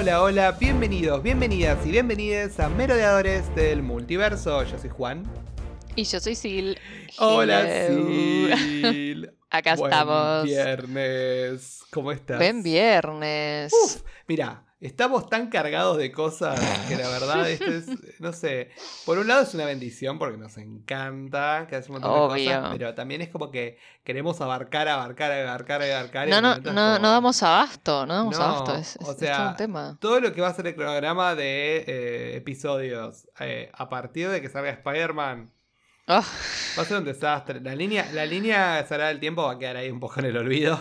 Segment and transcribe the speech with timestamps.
[0.00, 4.64] Hola, hola, bienvenidos, bienvenidas y bienvenidas a Merodeadores del Multiverso.
[4.64, 5.30] Yo soy Juan.
[5.94, 6.80] Y yo soy Sil.
[7.18, 8.56] Hola, Hello.
[8.56, 9.28] Sil.
[9.50, 10.44] Acá Buen estamos.
[10.44, 11.80] viernes.
[11.90, 12.38] ¿Cómo estás?
[12.38, 13.74] Buen viernes.
[13.74, 17.86] Uf, mira, estamos tan cargados de cosas que la verdad esto es,
[18.20, 18.70] no sé,
[19.04, 22.50] por un lado es una bendición porque nos encanta que hace un montón de Obvio.
[22.60, 26.28] cosas, pero también es como que queremos abarcar, abarcar, abarcar, abarcar.
[26.28, 28.74] no, no, no, como- no damos abasto, no damos No, abasto.
[28.74, 29.96] Es, es- o es sea, todo un tema.
[30.00, 34.40] Todo lo que va a ser el cronograma de eh, episodios eh, a partir de
[34.40, 35.52] que salga Spider-Man
[36.12, 36.24] Oh,
[36.76, 37.60] va a ser un desastre.
[37.60, 40.36] La línea, la línea Sagrada del Tiempo va a quedar ahí un poco en el
[40.38, 40.80] olvido.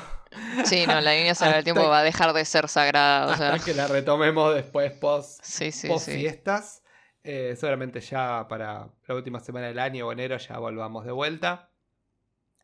[0.65, 3.33] Sí, no, la línea sagrada del tiempo va a dejar de ser sagrada.
[3.33, 6.13] O sea, que la retomemos después post, sí, sí, post sí.
[6.13, 6.83] fiestas.
[7.23, 11.69] Eh, seguramente ya para la última semana del año o enero ya volvamos de vuelta.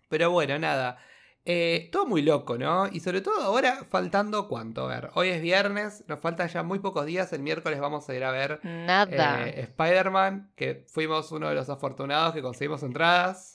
[0.09, 0.97] Pero bueno, nada.
[1.47, 2.87] Eh, todo muy loco, ¿no?
[2.87, 4.89] Y sobre todo ahora faltando cuánto.
[4.89, 7.31] A ver, hoy es viernes, nos faltan ya muy pocos días.
[7.33, 9.47] El miércoles vamos a ir a ver Nada.
[9.47, 13.54] eh, Spider-Man, que fuimos uno de los afortunados que conseguimos entradas.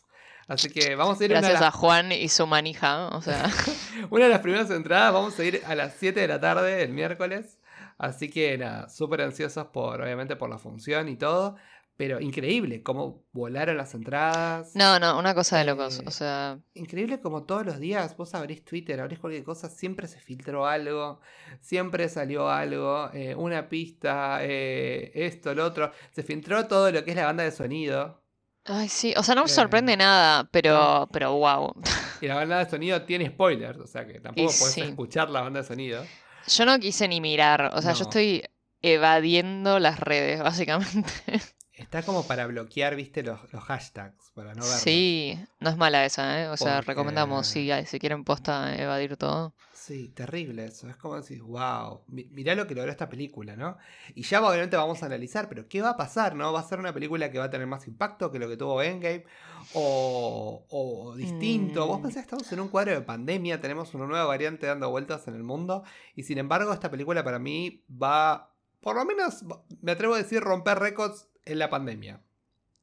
[0.50, 3.08] Así que vamos a ir a Gracias las- a Juan y su manija.
[3.08, 3.48] O sea,
[4.10, 6.92] una de las primeras entradas, vamos a ir a las 7 de la tarde el
[6.92, 7.58] miércoles.
[7.98, 11.56] Así que nada, súper ansiosos por, obviamente, por la función y todo.
[11.96, 14.70] Pero increíble cómo volaron las entradas.
[14.74, 15.98] no, no, una cosa de locos.
[16.00, 20.08] Eh, O sea, Increíble como todos los días vos abrís Twitter, abrís cualquier cosa, siempre
[20.08, 21.20] se filtró algo,
[21.60, 25.92] siempre salió algo, eh, una pista, eh, esto, lo otro.
[26.12, 28.18] Se filtró todo lo que es la banda de sonido.
[28.64, 29.14] Ay, sí.
[29.16, 31.74] O sea, no me Eh, sorprende nada, pero, pero wow.
[32.20, 34.80] Y la banda de sonido tiene spoilers, o sea que tampoco Y podés sí.
[34.82, 36.04] escuchar la banda de sonido.
[36.46, 37.70] Yo no quise ni mirar.
[37.74, 38.42] O sea, yo estoy
[38.82, 41.10] evadiendo las redes, básicamente.
[41.72, 44.80] Está como para bloquear, viste, los, los hashtags, para no verlos.
[44.80, 46.48] Sí, no es mala esa, ¿eh?
[46.48, 49.54] O sea, recomendamos, si, si quieren posta evadir todo.
[49.90, 50.88] Sí, terrible eso.
[50.88, 53.76] Es como decís, wow, mi- mirá lo que logró esta película, ¿no?
[54.14, 56.52] Y ya obviamente vamos a analizar, pero ¿qué va a pasar, no?
[56.52, 58.80] ¿Va a ser una película que va a tener más impacto que lo que tuvo
[58.82, 59.24] Endgame?
[59.72, 61.84] ¿O, o distinto?
[61.88, 62.02] Vos Mm.
[62.02, 65.34] pensás que estamos en un cuadro de pandemia, tenemos una nueva variante dando vueltas en
[65.34, 65.82] el mundo,
[66.14, 69.42] y sin embargo esta película para mí va, por lo menos,
[69.82, 72.20] me atrevo a decir, romper récords en la pandemia.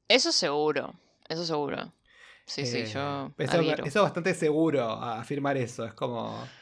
[0.09, 0.93] Eso seguro,
[1.29, 1.93] eso seguro.
[2.45, 3.85] Sí, sí, Eh, yo Eso, adhiero.
[3.85, 6.57] eso es bastante seguro a afirmar eso, es como...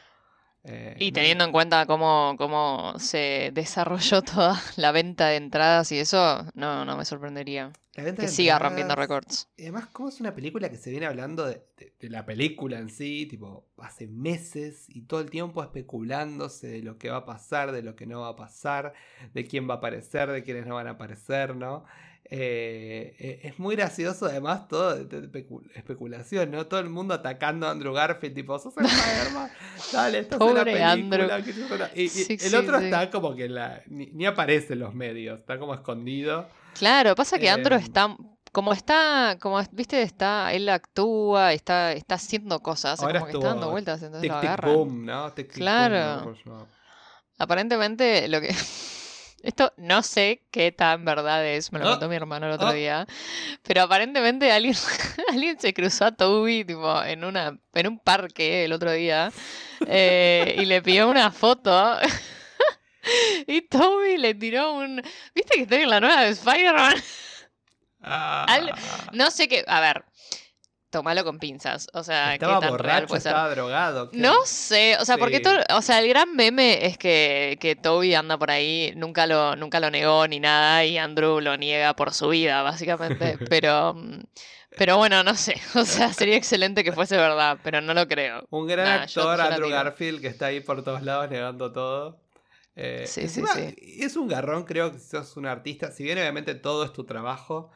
[0.66, 5.92] eh, Y no- teniendo en cuenta cómo, cómo se desarrolló toda la venta de entradas
[5.92, 9.48] y eso, no, no me sorprendería la venta que de siga rompiendo récords.
[9.58, 12.78] Y además, como es una película que se viene hablando de, de- de la película
[12.80, 17.26] en sí, tipo, hace meses y todo el tiempo especulándose de lo que va a
[17.26, 18.94] pasar, de lo que no va a pasar,
[19.34, 21.86] de quién va a aparecer, de quiénes no van a aparecer, ¿no?
[22.28, 26.66] Eh, eh, es muy gracioso, además, todo de, de especu- especulación, ¿no?
[26.66, 29.50] Todo el mundo atacando a Andrew Garfield, tipo, sos el Spider-Man,
[29.94, 30.92] dale, esta es una película.
[30.92, 31.44] Andrew.
[31.44, 31.92] que es una-".
[31.96, 32.86] Y, y Sí, el sí, otro sí.
[32.86, 36.50] está como que la, ni, ni aparece en los medios, está como escondido.
[36.78, 38.16] Claro, pasa que Andrew Em, está,
[38.52, 43.48] como está, como viste, está, él actúa, está, está haciendo cosas, Ahora como que está
[43.50, 44.74] dando vueltas, entonces Tic lo Tic agarran.
[44.74, 45.32] Boom, ¿no?
[45.34, 46.36] Tic, tic, boom, Claro.
[47.38, 48.54] Aparentemente lo que...
[49.44, 52.70] Esto no sé qué tan verdad es, me lo Ah, contó mi hermano el otro
[52.70, 52.74] ah.
[52.74, 53.06] día,
[53.62, 54.74] pero aparentemente alguien,
[55.32, 59.32] alguien se cruzó a Toby tipo, en, una, en un parque el otro día
[59.86, 61.96] eh, y le pidió una foto
[63.48, 65.02] y Toby le tiró un...
[65.34, 66.96] ¿Viste que estoy en la nueva de Spider-Man?
[68.02, 68.74] Ah, Al-
[69.14, 69.64] No sé qué...
[69.68, 70.04] A ver,
[70.90, 73.32] tomalo con pinzas, o sea, qué estaba tan real borracho, ser.
[73.32, 74.12] estaba drogado.
[74.12, 74.18] ¿qué?
[74.18, 78.14] No sé, o sea, porque todo, o sea, el gran meme es que, que Toby
[78.16, 82.14] anda por ahí, nunca lo, nunca lo negó ni nada, y Andrew lo niega por
[82.14, 83.38] su vida, básicamente.
[83.50, 83.94] Pero,
[84.78, 85.60] pero bueno, no sé.
[85.76, 88.46] O sea, sería excelente que fuese verdad, pero no lo creo.
[88.50, 89.70] Un gran Nah, actor, yo Andrew.
[89.70, 92.22] Garfield, que está ahí por todos lados negando todo.
[92.76, 93.76] Eh, Sí, sí, sí.
[94.04, 97.06] Es un garrón, creo que si sos un artista, si bien obviamente todo es tu
[97.06, 97.72] trabajo,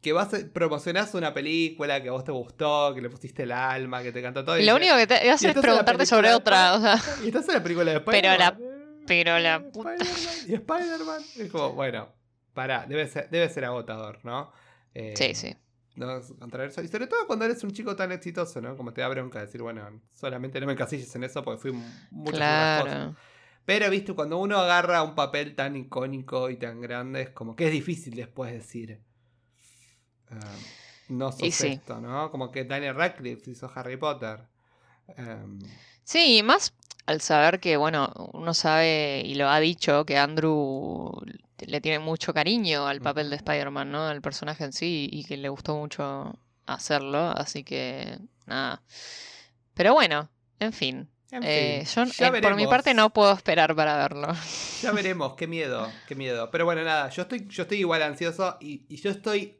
[0.00, 3.52] que vas a, promocionás una película que a vos te gustó, que le pusiste el
[3.52, 4.58] alma, que te cantó todo.
[4.58, 7.54] Y lo único que te hace es preguntarte sobre otra, o sea, Y estás en
[7.54, 9.04] la película de Pero la- Spider-Man.
[9.06, 11.22] pero la eh, puta- Spider-Man, Y Spider-Man.
[11.38, 12.08] Es como, bueno,
[12.52, 14.52] pará, debe ser, debe ser agotador, ¿no?
[14.94, 15.56] Eh, sí, sí.
[15.96, 16.82] no eso.
[16.82, 18.76] Y sobre todo cuando eres un chico tan exitoso, ¿no?
[18.76, 21.88] Como te da bronca decir, bueno, solamente no me encasilles en eso porque fui mu-
[22.10, 23.14] muchas otras cosas.
[23.64, 27.66] Pero, viste, cuando uno agarra un papel tan icónico y tan grande, es como que
[27.66, 29.00] es difícil después decir.
[30.30, 30.56] ah,
[31.08, 31.68] no sos sí.
[31.68, 32.30] esto, ¿no?
[32.30, 34.40] Como que Daniel Radcliffe hizo Harry Potter.
[35.16, 35.58] Em,
[36.04, 36.74] Sí, y más
[37.06, 41.10] al saber que, bueno, uno sabe y lo ha dicho que Andrew
[41.58, 43.36] le tiene mucho cariño al papel de.
[43.36, 44.06] Spider-Man, ¿no?
[44.06, 48.82] Al personaje en sí y que le gustó mucho hacerlo, así que nada.
[49.74, 50.28] Pero bueno,
[50.60, 51.08] en fin.
[51.36, 54.28] En Eh, yo, ya eh, por mi parte, no puedo esperar para verlo.
[54.82, 56.50] Ya veremos, qué miedo, qué miedo.
[56.50, 59.58] Pero bueno, nada, yo estoy, yo estoy igual ansioso y, y yo estoy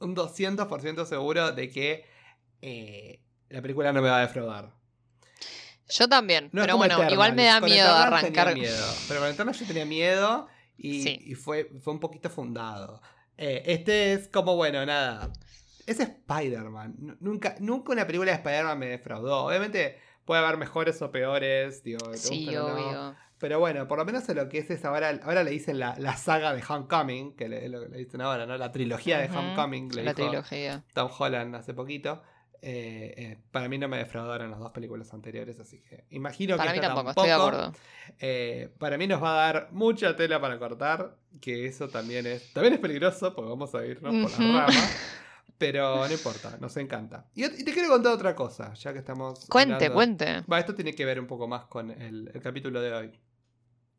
[0.00, 2.04] un 200% seguro de que
[2.62, 4.72] eh, la película no me va a defraudar.
[5.88, 8.54] Yo también, No pero bueno, igual me da Con miedo Eternals tenía arrancar.
[8.54, 10.46] miedo, Pero con Eternals yo tenía miedo
[10.76, 11.20] y, Sí.
[11.24, 13.00] y fue, fue un poquito fundado.
[13.36, 15.30] Este es como, bueno, nada.
[15.86, 16.96] Es Spider-Man.
[16.98, 19.44] Nu- Nunca, nunca una película de Spider-Man me defraudó.
[19.46, 21.82] Obviamente puede haber mejores o peores.
[21.82, 22.74] Digo, te Sí, no.
[22.74, 23.16] obvio.
[23.38, 25.94] Pero bueno, por lo menos en lo que es esa ahora, ahora le dicen la,
[25.98, 28.56] la saga de Homecoming, que le, lo- le dicen ahora, ¿no?
[28.56, 30.82] La trilogía de Ujú, Homecoming, le La dijo trilogía.
[30.94, 32.22] Tom Holland hace poquito.
[32.62, 36.72] Eh, eh, para mí no me defraudaron las dos películas anteriores, así que imagino Para
[36.72, 37.72] que mí esta tampoco, estoy de acuerdo.
[38.18, 42.52] Eh, para mí nos va a dar mucha tela para cortar, que eso también es
[42.54, 44.40] también es peligroso, porque vamos a irnos por Ujú.
[44.42, 44.90] las ramas.
[45.58, 47.26] Pero no importa, nos encanta.
[47.34, 49.46] Y, te quiero contar otra cosa, ya que estamos.
[49.48, 50.42] Cuente, hablando- cuente.
[50.52, 53.20] Va, esto tiene que ver un poco más con el, el capítulo de hoy.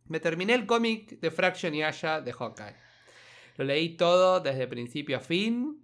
[0.05, 2.75] Me terminé el cómic de Fraction y Aya de Hawkeye.
[3.57, 5.83] Lo leí todo desde principio a fin.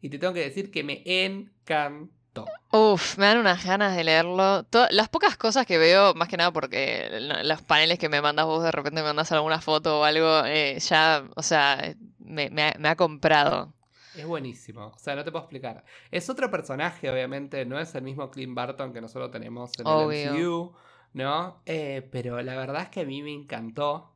[0.00, 2.46] Y te tengo que decir que me encantó.
[2.72, 4.64] Uf, me dan unas ganas de leerlo.
[4.90, 7.08] Las pocas cosas que veo, más que nada porque
[7.42, 10.78] los paneles que me mandas vos, de repente me mandas alguna foto o algo, eh,
[10.78, 13.74] ya, o sea, me, me ha- me ha comprado.
[14.16, 14.86] Es buenísimo.
[14.94, 15.84] O sea, no te puedo explicar.
[16.10, 17.64] Es otro personaje, obviamente.
[17.64, 20.34] No es el mismo Clint Barton que nosotros tenemos en Obvio.
[20.34, 20.72] el MCU.
[21.12, 21.60] ¿No?
[21.66, 24.12] Eh, pero la verdad es que a mí me encantó.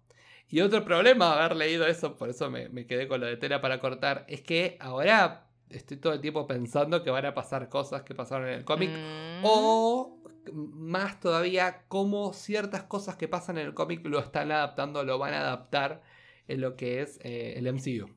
[0.48, 3.36] Y otro problema de haber leído eso, por eso me, me quedé con lo de
[3.36, 7.68] tela para cortar, es que ahora estoy todo el tiempo pensando que van a pasar
[7.68, 8.90] cosas que pasaron en el cómic.
[8.90, 10.18] Mm, O
[10.52, 15.34] más todavía, cómo ciertas cosas que pasan en el cómic lo están adaptando, lo van
[15.34, 16.02] a adaptar
[16.46, 18.10] en lo que es eh, el MCU.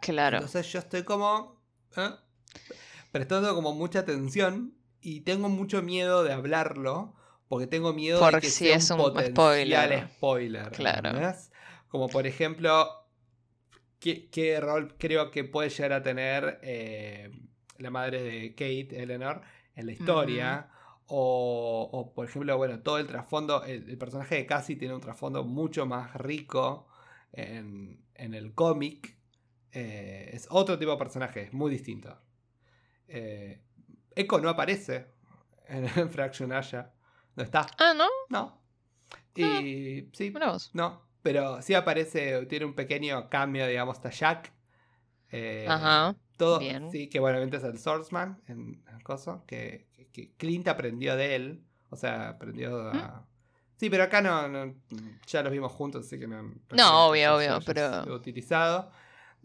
[0.00, 0.38] Claro.
[0.38, 1.60] Entonces yo estoy como
[1.96, 2.10] ¿eh?
[3.12, 7.14] prestando como mucha atención y tengo mucho miedo de hablarlo
[7.48, 10.08] porque tengo miedo de que sí, sea es un potencial spoiler.
[10.16, 10.70] spoiler.
[10.70, 11.10] Claro.
[11.88, 12.88] Como por ejemplo,
[13.98, 17.30] ¿qué, qué rol creo que puede llegar a tener eh,
[17.78, 19.42] la madre de Kate, Eleanor,
[19.74, 20.68] en la historia?
[21.12, 25.00] O, o, por ejemplo, bueno, todo el trasfondo, el, el personaje de Cassie tiene un
[25.00, 26.86] trasfondo mucho más rico
[27.32, 29.16] en, en el cómic.
[29.72, 32.16] Eh, es otro tipo de personaje, es muy distinto.
[33.08, 33.60] Eh,
[34.14, 35.06] Echo no aparece
[35.68, 36.92] en, Fraction Aya.
[37.36, 38.06] No está, Ah, ¿no?
[38.28, 38.60] no.
[39.34, 40.70] Y sí, Mira vos.
[40.74, 41.08] no.
[41.22, 44.52] Pero sí aparece, tiene un pequeño cambio, digamos, está Jack.
[45.30, 46.16] Eh, Ajá.
[46.38, 46.90] todo, bien.
[46.90, 49.86] sí, que bueno, obviamente es el Swordsman en el coso, que,
[50.38, 51.64] Clint aprendió de él.
[51.90, 53.26] O sea, aprendió a.
[53.76, 54.74] Sí, pero acá no, no-
[55.26, 56.42] ya los vimos juntos, así que no.
[56.70, 58.90] No, obvio, obvio, pero- utilizado.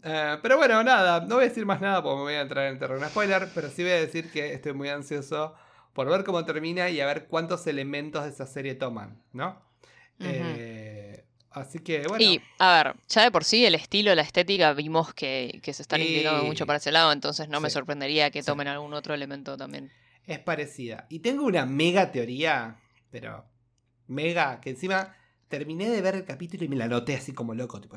[0.02, 2.66] Eh, pero bueno, nada, no voy a decir más nada porque me voy a entrar
[2.66, 5.54] en terreno spoiler, pero sí voy a decir que estoy muy ansioso
[5.92, 9.60] por ver cómo termina y a ver cuántos elementos de esa serie toman, ¿no?
[10.20, 12.22] Eh, así que bueno.
[12.24, 15.82] Y, a ver, ya de por sí el estilo, la estética, vimos que, que se
[15.82, 18.46] están inclinando Y- mucho para ese lado, entonces no me sorprendería que Sí.
[18.46, 19.90] tomen algún otro elemento también.
[20.26, 21.06] Es parecida.
[21.08, 22.76] Y tengo una mega teoría,
[23.10, 23.44] pero
[24.08, 25.14] mega, que encima
[25.48, 27.96] terminé de ver el capítulo y me la anoté así como loco, tipo,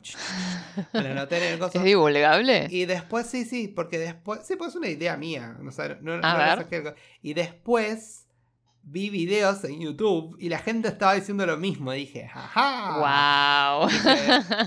[0.94, 1.78] me la anoté en el coso.
[1.78, 2.68] ¿Es divulgable?
[2.70, 5.58] Y después, sí, sí, porque después, sí, pues es una idea mía.
[5.66, 6.96] O sea, no, no A ver.
[7.22, 8.28] Y después
[8.84, 11.92] vi videos en YouTube y la gente estaba diciendo lo mismo.
[11.92, 13.80] Dije, ¡ajá!
[13.80, 13.90] ¡Wow!
[13.90, 14.10] Dije,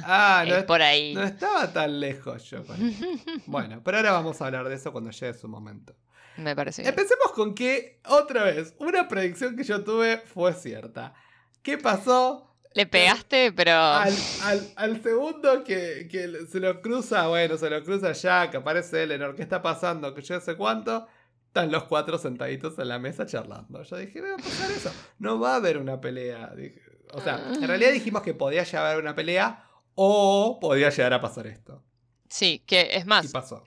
[0.04, 1.14] ah, no, es por ahí.
[1.14, 2.64] no estaba tan lejos yo.
[2.64, 2.76] con.
[3.47, 5.95] Bueno, pero ahora vamos a hablar de eso cuando llegue su momento.
[6.37, 6.90] Me parece bien.
[6.90, 11.14] Empecemos con que, otra vez, una predicción que yo tuve fue cierta.
[11.62, 12.51] ¿Qué pasó?
[12.75, 13.73] Le pegaste, pero.
[13.73, 19.02] Al, al- al segundo que, que se lo cruza, bueno, se lo cruza Jack, aparece
[19.02, 20.14] Eleanor, ¿qué está pasando?
[20.14, 21.07] Que yo no sé cuánto.
[21.49, 23.83] Están los cuatro sentaditos en la mesa charlando.
[23.83, 24.91] Yo dije, va a pasar eso.
[25.19, 26.50] No va a haber una pelea.
[26.57, 26.81] Dije,
[27.12, 29.62] o sea, en realidad dijimos que podía llegar a haber una pelea
[29.95, 31.85] o podía llegar a pasar esto.
[32.31, 33.62] Sí, que es Y más, pasó.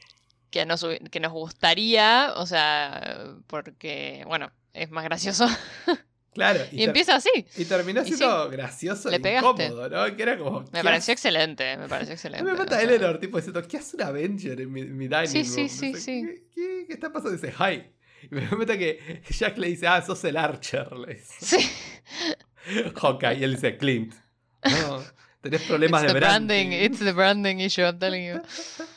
[0.50, 5.46] que nos, que nos gustaría, o sea, porque, bueno, es más gracioso.
[6.36, 6.65] Claro.
[6.70, 7.30] Y, empieza así.
[7.56, 10.15] y terminó siendo gracioso le e incómodo, ¿no?
[10.18, 10.60] Que era como.
[10.60, 11.12] Me ¿qué pareció hace?
[11.13, 12.44] excelente, me pareció excelente.
[12.51, 12.82] me sea.
[12.82, 15.70] Eleanor, tipo diciendo, ¿qué hace un Avenger en mi, mi dining Sí, sí, room?
[15.70, 16.22] sí, sí.
[16.25, 17.38] ¿Qué, qué, qué está pasando?
[17.38, 17.89] Dice, hi.
[18.24, 20.92] Y me mata que Jack le dice, ah, sos el Archer.
[20.92, 21.34] Le dice.
[21.39, 21.70] Sí,
[23.01, 23.36] Hawkeye.
[23.39, 24.13] Y él dice, Clint.
[24.65, 25.01] No,
[25.46, 26.86] tenés problemas it's de branding, branding.
[26.86, 28.42] it's the branding issue, I'm telling you.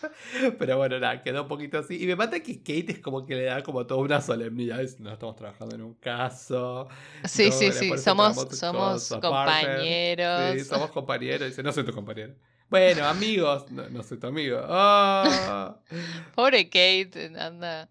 [0.59, 2.03] Pero bueno, nada, quedó un poquito así.
[2.03, 4.81] Y me mata que Kate es como que le da como toda una solemnidad.
[4.81, 6.89] Es, no estamos trabajando en un caso.
[7.25, 10.55] Sí, No, sí, sí, somos, somos compañeros.
[10.55, 11.49] Sí, somos compañeros.
[11.49, 12.35] Dice, no soy tu compañero.
[12.71, 13.71] Bueno, amigos.
[13.71, 14.61] No, no soy tu amigo.
[14.67, 15.77] Ah.
[16.35, 17.89] Pobre Kate, anda.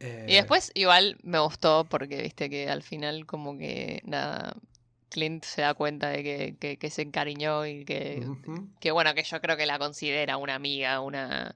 [0.00, 4.54] Eh, Y después igual me gustó porque viste que al final como que nada,
[5.10, 8.20] Clint se da cuenta de que, que- que se encariñó y que,
[8.92, 11.54] bueno, que yo creo que la considera una amiga, una,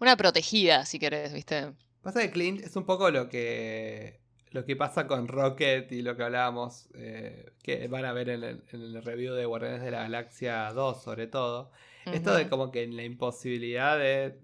[0.00, 1.72] una protegida, si querés, viste.
[2.02, 4.18] Pasa que Clint es un poco lo que
[4.52, 8.42] lo que pasa con Rocket y lo que hablábamos, eh, que van a ver en
[8.42, 11.70] el, en el review de Guardianes de la Galaxia 2 sobre todo.
[12.06, 14.36] Esto de como que la imposibilidad de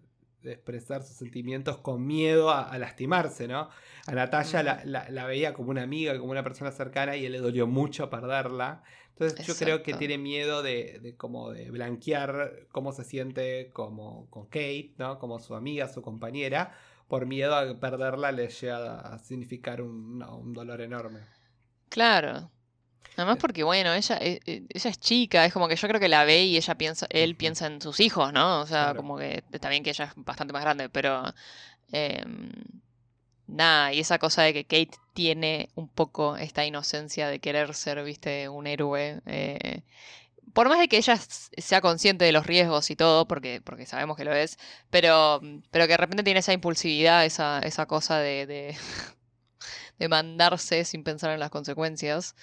[0.53, 3.69] expresar sus sentimientos con miedo a, a lastimarse, ¿no?
[4.07, 7.33] A Natalia la, la- la veía como una amiga, como una persona cercana y él
[7.33, 8.83] le dolió mucho perderla.
[9.11, 14.29] Entonces yo creo que tiene miedo de, de como de blanquear cómo se siente como
[14.31, 15.19] con Kate, ¿no?
[15.19, 16.73] Como su amiga, su compañera.
[17.09, 21.21] Por miedo a perderla le llega a significar un dolor enorme.
[21.89, 22.51] Claro.
[23.17, 26.09] Además porque, bueno, ella, e- e- ella es chica, es como que yo creo que
[26.09, 28.61] la ve y ella piensa, él piensa en sus hijos, ¿no?
[28.61, 28.97] O sea, Claro.
[28.99, 31.25] como que está bien que ella es bastante más grande, pero
[31.93, 32.51] em,
[33.47, 38.03] nada, y esa cosa de que Kate tiene un poco esta inocencia de querer ser,
[38.05, 39.21] viste, un héroe.
[39.27, 39.83] eh,
[40.53, 44.17] por más de que ella sea consciente de los riesgos y todo, porque, porque sabemos
[44.17, 44.59] que lo es,
[44.91, 48.77] pero, pero que de repente tiene esa impulsividad, esa, esa cosa de, de,
[49.99, 52.35] de mandarse sin pensar en las consecuencias,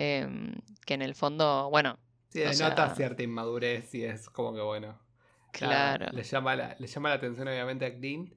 [0.00, 0.54] em,
[0.86, 1.98] que en el fondo, bueno,
[2.32, 4.98] Sí, denota sea- cierta inmadurez y es como que bueno.
[5.52, 6.06] claro.
[6.12, 8.32] le, llama la, le llama la atención obviamente a Clint.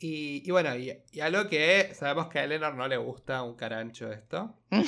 [0.00, 3.54] Y, y bueno, y, y algo que sabemos que a Eleanor no le gusta un
[3.54, 4.54] carancho esto.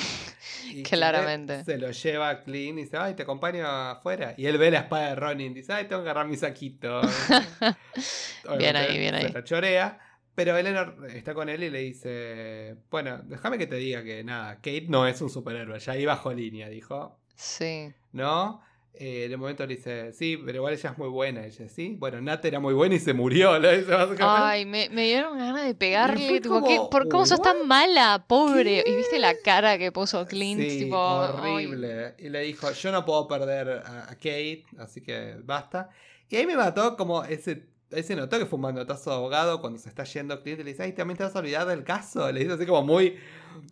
[0.69, 1.65] Y Claramente.
[1.65, 4.35] Se lo lleva a Clint y dice, ay, te acompaño afuera.
[4.37, 7.01] Y él ve la espada de Ronin y dice, ay, tengo que agarrar mi saquito.
[8.59, 9.33] Bien ahí, bien se ahí.
[9.33, 9.99] la chorea.
[10.37, 14.57] Pero Eleanor está con él y le dice, bueno, déjame que te diga que nada,
[14.57, 17.19] Kate no es un superhéroe, ya iba bajo línea, dijo.
[17.35, 17.93] Sí.
[18.13, 18.61] ¿no?
[18.99, 21.45] Eh, de momento le dice, sí, pero igual ella es muy buena.
[21.45, 24.17] Ella, sí, bueno, Nat era muy buena y se murió, básicamente.
[24.23, 26.41] Ay, me, me dieron ganas de pegarle.
[26.41, 28.25] Tipo, como, ¿qué- ¿por cómo sos tan mala?
[28.27, 28.83] Pobre.
[28.85, 28.91] ¿Qué?
[28.91, 30.97] Y viste la cara que puso Clint, sí, tipo.
[30.99, 31.67] ay.
[31.67, 32.15] horrible.
[32.19, 35.91] Y le dijo, yo no puedo perder a, a Kate, así que basta.
[36.29, 37.67] Y ahí me mató como ese...
[37.93, 40.65] Ahí se notó que fue un manotazo de abogado cuando se está yendo Clint y
[40.65, 42.31] le dice, ay, también te vas a olvidar del caso.
[42.33, 43.17] Le dice así como muy,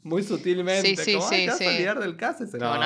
[0.04, 0.94] muy sutilmente.
[0.94, 2.42] Sí, sí, como, ay, sí, te vas a olvidar del caso.
[2.44, 2.80] Y dice, Como, no,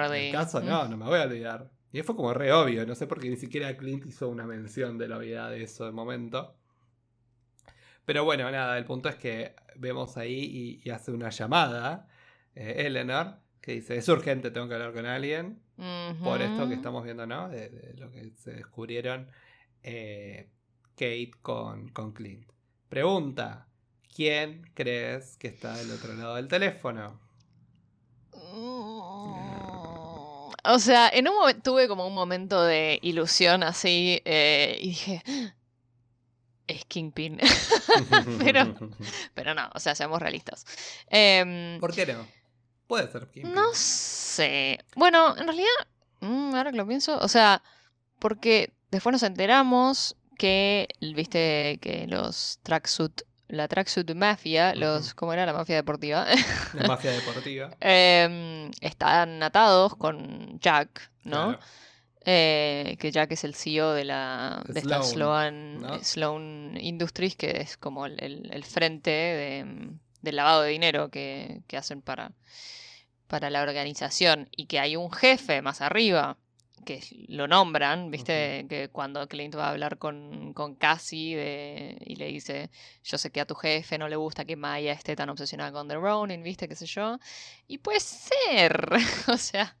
[0.00, 0.32] no, Gordy".
[0.32, 1.70] caso no, no me voy a olvidar.
[1.92, 4.98] Y fue como re obvio, no sé por qué ni siquiera Clint hizo una mención
[4.98, 6.56] de la obviedad de eso de momento.
[8.04, 12.08] Pero bueno, nada, el punto es que vemos ahí y, y hace una llamada,
[12.56, 15.60] eh, Eleanor, que dice, es urgente, tengo que hablar con alguien,
[16.22, 17.48] por esto que estamos viendo, ¿no?
[17.48, 19.28] De, de lo que se descubrieron
[19.82, 20.48] eh,
[20.96, 22.48] Kate con, con Clint.
[22.88, 23.66] Pregunta,
[24.14, 27.20] ¿quién crees que está del otro lado del teléfono?
[28.34, 34.88] Mm, O sea, en un momento tuve como un momento de ilusión así eh, y
[34.88, 35.22] dije,
[36.66, 37.38] es Kingpin.
[38.38, 38.74] Pero-
[39.34, 40.64] Pero no, o sea, seamos realistas.
[41.08, 42.26] Em, ¿Por qué no?
[42.86, 43.54] Puede ser Kingpin.
[43.54, 44.78] no sé.
[44.96, 45.68] Bueno, en realidad,
[46.20, 47.62] mm, ahora que lo pienso, o sea,
[48.18, 55.14] porque después nos enteramos que, viste, que los tracksuit, la tracksuit mafia, los.
[55.14, 56.26] ¿cómo era la mafia deportiva?
[56.74, 57.70] La mafia deportiva.
[57.80, 61.48] Em, están atados con Jack, ¿no?
[61.48, 61.58] Claro.
[62.26, 66.02] Eh, que Jack es el CEO de la de esta Sloan, Sloan, ¿no?
[66.02, 71.10] Sloan Industries, que es como el, el- el frente de, mm, del lavado de dinero
[71.10, 72.32] que, que hacen para,
[73.28, 74.48] para la organización.
[74.56, 76.38] Y que hay un jefe más arriba
[76.84, 82.16] que lo nombran, viste, que cuando Clint va a hablar con, con Cassie de- y
[82.16, 82.70] le dice,
[83.02, 85.88] yo sé que a tu jefe no le gusta que Maya esté tan obsesionada con
[85.88, 87.18] The Ronin, viste, qué sé yo.
[87.68, 88.90] Y puede ser,
[89.28, 89.76] o sea.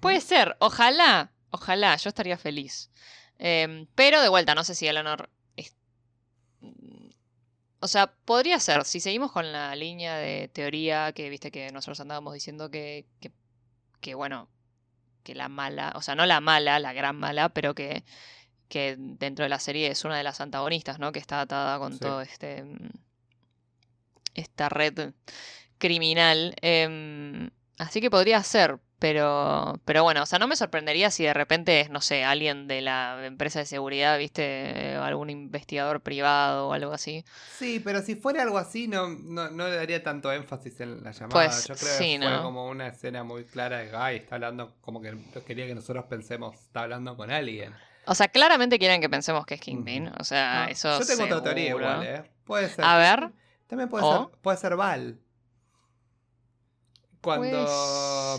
[0.00, 2.90] Puede ser, ojalá, ojalá, yo estaría feliz.
[3.38, 5.28] Em, pero de vuelta, no sé si Eleanor.
[5.56, 5.74] es-
[6.60, 7.08] mm,
[7.80, 11.98] O sea, podría ser, si seguimos con la línea de teoría que viste que nosotros
[12.00, 13.32] andábamos diciendo que, que,
[14.00, 14.48] que, bueno,
[15.24, 18.04] que la mala, o sea, no la mala, la gran mala, pero que,
[18.68, 21.10] que dentro de la serie es una de las antagonistas, ¿no?
[21.10, 21.98] Que está atada con Sí.
[21.98, 22.62] todo este.
[22.62, 22.90] mm,
[24.34, 25.12] esta red
[25.78, 26.54] criminal.
[26.60, 31.34] em, así que podría ser, pero, pero bueno, o sea, no me sorprendería si de
[31.34, 36.72] repente es, no sé, alguien de la empresa de seguridad, viste, algún investigador privado o
[36.72, 37.22] algo así.
[37.54, 41.10] Sí, pero si fuera algo así, no, no, no le daría tanto énfasis en la
[41.10, 41.28] llamada.
[41.28, 42.42] Pues, Yo creo sí, que fue ¿no?
[42.44, 45.14] como una escena muy clara de, ay, está hablando, como que
[45.46, 47.74] quería que nosotros pensemos, está hablando con alguien.
[48.06, 50.12] O sea, claramente quieren que pensemos que es Kingpin.
[50.18, 52.30] O sea, No, eso yo tengo otra teoría igual, ¿eh?
[52.46, 52.82] Puede ser.
[52.82, 53.32] A ver.
[53.66, 55.18] También puede, ser, puede ser Val.
[57.24, 57.48] Cuando...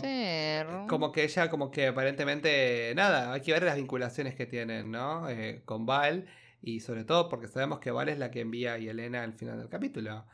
[0.00, 0.66] ser.
[0.88, 5.28] Como que ella, como que aparentemente, nada, hay que ver las vinculaciones que tienen, ¿no?
[5.28, 6.26] Eh, con Val.
[6.62, 9.58] Y sobre todo porque sabemos que Val es la que envía a Yelena al final
[9.58, 10.24] del capítulo.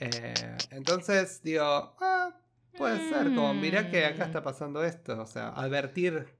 [0.00, 0.34] Eh,
[0.70, 1.64] entonces digo,
[2.00, 2.34] ah,
[2.76, 4.28] puede ser, como mira que acá Mm.
[4.28, 5.20] está pasando esto.
[5.20, 6.34] O sea, advertir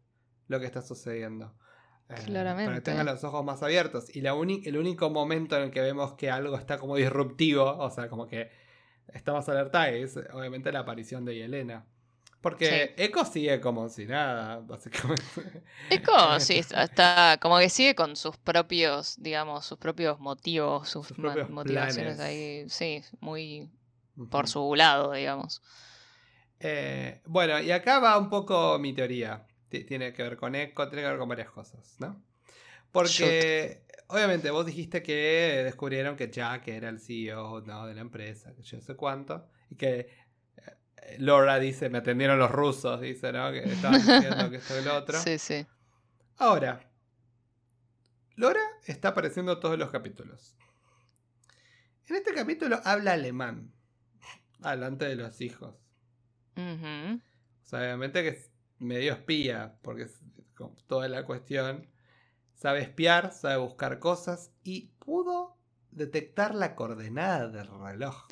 [0.49, 1.47] lo que está sucediendo.
[1.47, 2.81] Eh, Para que Claramente.
[2.81, 4.15] tengan los ojos más abiertos.
[4.15, 7.91] Y la el único momento en el que vemos que algo está como disruptivo, o
[7.91, 8.51] sea, como que
[9.15, 11.87] estamos alerta, es obviamente la aparición de Yelena.
[12.41, 15.63] Porque Echo sigue como si nada, básicamente.
[15.91, 21.17] Echo, sí, está, como que sigue con sus propios, digamos, sus propios motivos, sus, Sus
[21.17, 22.21] ma- propios motivaciones planes.
[22.21, 23.71] ahí, sí, muy
[24.31, 25.63] por su lado, digamos.
[26.61, 29.47] Eh, bueno, y acá va un poco mi teoría.
[29.69, 32.23] Ti- Tiene que ver con Echo, tiene que ver con varias cosas, ¿no?
[32.93, 37.87] Porque, obviamente, vos dijiste que descubrieron que Jack era el CEO ¿no?
[37.87, 40.09] de la empresa, que yo no sé cuánto, y que
[40.57, 43.51] eh, Laura dice, me atendieron los rusos, dice, ¿no?
[43.53, 45.19] Que estaban diciendo que esto y lo otro.
[45.23, 45.67] Sí, sí.
[46.37, 46.91] Ahora,
[48.37, 50.55] Laura está apareciendo en todos los capítulos.
[52.07, 53.73] En este capítulo habla alemán,
[54.61, 55.75] delante de los hijos.
[56.57, 60.21] O sea, obviamente que es medio espía, porque es
[60.55, 61.87] como toda la cuestión.
[62.59, 65.57] Sabe espiar, sabe buscar cosas y pudo
[65.93, 68.27] detectar la coordenada del reloj.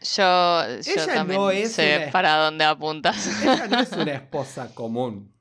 [0.00, 3.42] Yo, yo Ella también no es sé una- para dónde apuntas.
[3.42, 5.34] Ella no es una esposa común,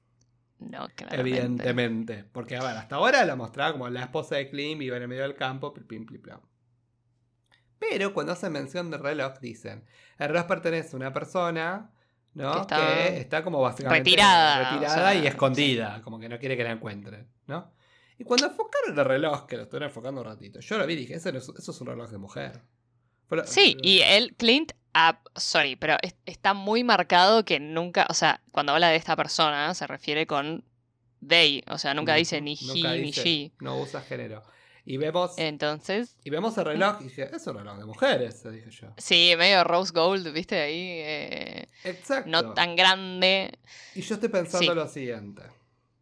[0.59, 1.19] No, claramente.
[1.21, 2.24] evidentemente.
[2.25, 5.07] Porque, a ver, hasta ahora la mostraba como la esposa de Clint, vive en el
[5.07, 6.41] medio del campo, pim, pim, plim, plam.
[7.79, 9.86] Pero cuando hacen mención del reloj, dicen:
[10.17, 11.91] el reloj pertenece a una persona.
[12.33, 12.51] ¿No?
[12.51, 16.55] Que Que está está, como básicamente retirada, retirada o y escondida, como que no quiere
[16.57, 17.71] que la encuentren, ¿no?
[18.17, 20.98] Y cuando enfocaron el reloj, que lo estuvieron enfocando un ratito, yo lo vi y
[20.98, 22.62] dije, eso, eso es un reloj de mujer.
[23.29, 28.13] Pero- Sí, y él, Clint, ah, sorry, pero es- está muy marcado que nunca, o
[28.13, 30.65] sea, cuando habla de esta persona se refiere con
[31.25, 33.51] they, o sea, nunca dice ni he Nunca ni she.
[33.59, 34.43] No usa género.
[34.91, 38.71] Y vemos, Entonces, y vemos el reloj y dije, es un reloj de mujeres, dije
[38.71, 38.88] yo.
[38.97, 42.28] sí, medio rose gold, viste, ahí, eh, Exacto.
[42.28, 43.60] no tan grande.
[43.93, 44.75] Y yo estoy pensando Sí.
[44.75, 45.43] lo siguiente.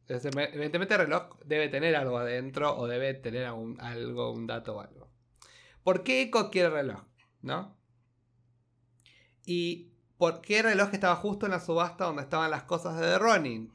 [0.07, 4.79] Evidentemente el reloj debe tener algo adentro o debe tener algún- algo, un dato o
[4.79, 5.09] algo.
[5.83, 7.01] ¿Por qué Echo quiere reloj?
[7.41, 7.75] ¿No?
[9.45, 13.05] ¿Y por qué el reloj estaba justo en la subasta donde estaban las cosas de
[13.05, 13.73] The Ronin?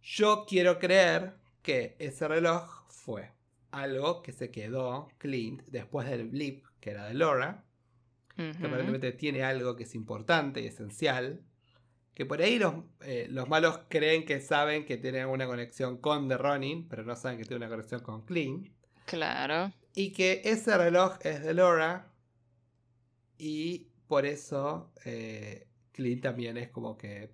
[0.00, 2.73] Yo quiero creer que ese reloj
[3.04, 3.30] fue
[3.70, 7.64] algo que se quedó Clint después del blip, que era de Laura,
[8.36, 11.42] que aparentemente tiene algo que es importante y esencial.
[12.14, 16.28] Que por ahí los, eh, los malos creen que saben que tiene alguna conexión con
[16.28, 18.68] The Ronin, pero no saben que tiene una conexión con Clint.
[19.04, 19.72] Claro.
[19.94, 22.12] Y que ese reloj es de Laura.
[23.36, 27.32] Y por eso eh, Clint también es como que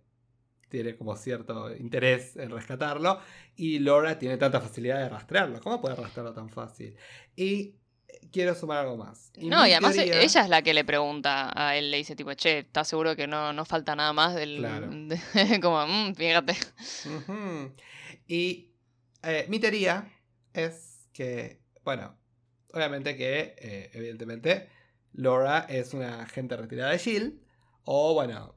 [0.71, 3.21] tiene como cierto interés en rescatarlo.
[3.57, 5.61] Y Laura tiene tanta facilidad de rastrearlo.
[5.61, 6.97] ¿Cómo puede rastrearlo tan fácil?
[7.37, 7.75] Y
[8.09, 9.31] eh, quiero sumar algo más.
[9.37, 12.33] No, y además teoría- ella es la que le pregunta a él, le dice tipo,
[12.35, 14.57] che, ¿estás seguro que no, no falta nada más del...
[14.59, 14.89] Claro.
[14.91, 15.21] de-
[15.61, 16.55] como, "Mm, fíjate.
[18.27, 18.73] Y
[19.23, 20.11] eh, mi teoría
[20.55, 22.17] es que, bueno,
[22.73, 24.69] obviamente que, eh, evidentemente,
[25.13, 27.35] Laura es una agente retirada de Shield,
[27.85, 28.55] o bueno,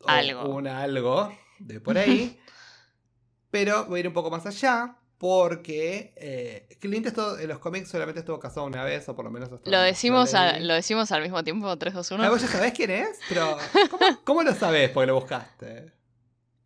[0.00, 0.44] o Algo.
[0.48, 2.38] un algo de por ahí,
[3.50, 4.96] pero voy a ir un poco más allá.
[5.18, 9.30] Porque eh, Clint esto- en los cómics solamente estuvo casado una vez, o por lo
[9.30, 12.22] menos hasta Lo decimos, a- lo decimos al mismo tiempo, 3, 2, 1.
[12.24, 13.18] Ah, ¿Vos ya sabés quién es?
[13.26, 13.56] Pero,
[13.90, 14.90] ¿cómo, cómo lo sabés?
[14.90, 15.90] Porque lo buscaste.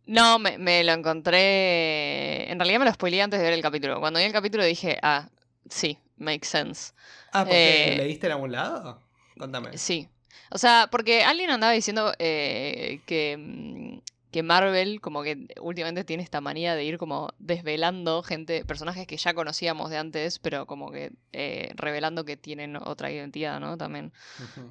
[0.05, 2.51] No, me, me lo encontré.
[2.51, 4.01] En realidad me lo spoileé antes de ver el capítulo.
[4.01, 5.29] Cuando vi el capítulo dije, ah,
[5.69, 6.91] sí, makes sense.
[7.31, 8.99] Ah, ¿porque Eh, leíste en algún lado?
[9.37, 9.77] Contame.
[9.77, 10.09] Sí.
[10.51, 13.99] O sea, porque alguien andaba diciendo eh, que, mm,
[14.31, 19.17] que Marvel, como que últimamente tiene esta manía de ir como desvelando gente, personajes que
[19.17, 23.77] ya conocíamos de antes, pero como que eh, revelando que tienen otra identidad, ¿no?
[23.77, 24.13] También.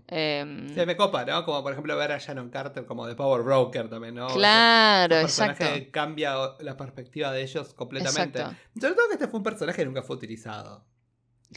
[0.09, 1.45] Em, Sí, me copa, ¿no?
[1.45, 4.29] Como por ejemplo ver a Shannon Carter como de Power Broker también, ¿no?
[4.29, 5.75] claro, Ese personaje exacto.
[5.85, 8.39] que cambia la perspectiva de ellos completamente.
[8.41, 8.57] Exacto.
[8.81, 10.85] Sobre todo que este fue un personaje que nunca fue utilizado.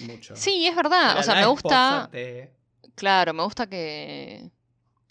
[0.01, 0.35] Mucho.
[0.35, 1.11] Sí, es verdad.
[1.11, 2.09] Era O sea, me gusta.
[2.11, 2.51] de-
[2.95, 4.51] Claro, me gusta que,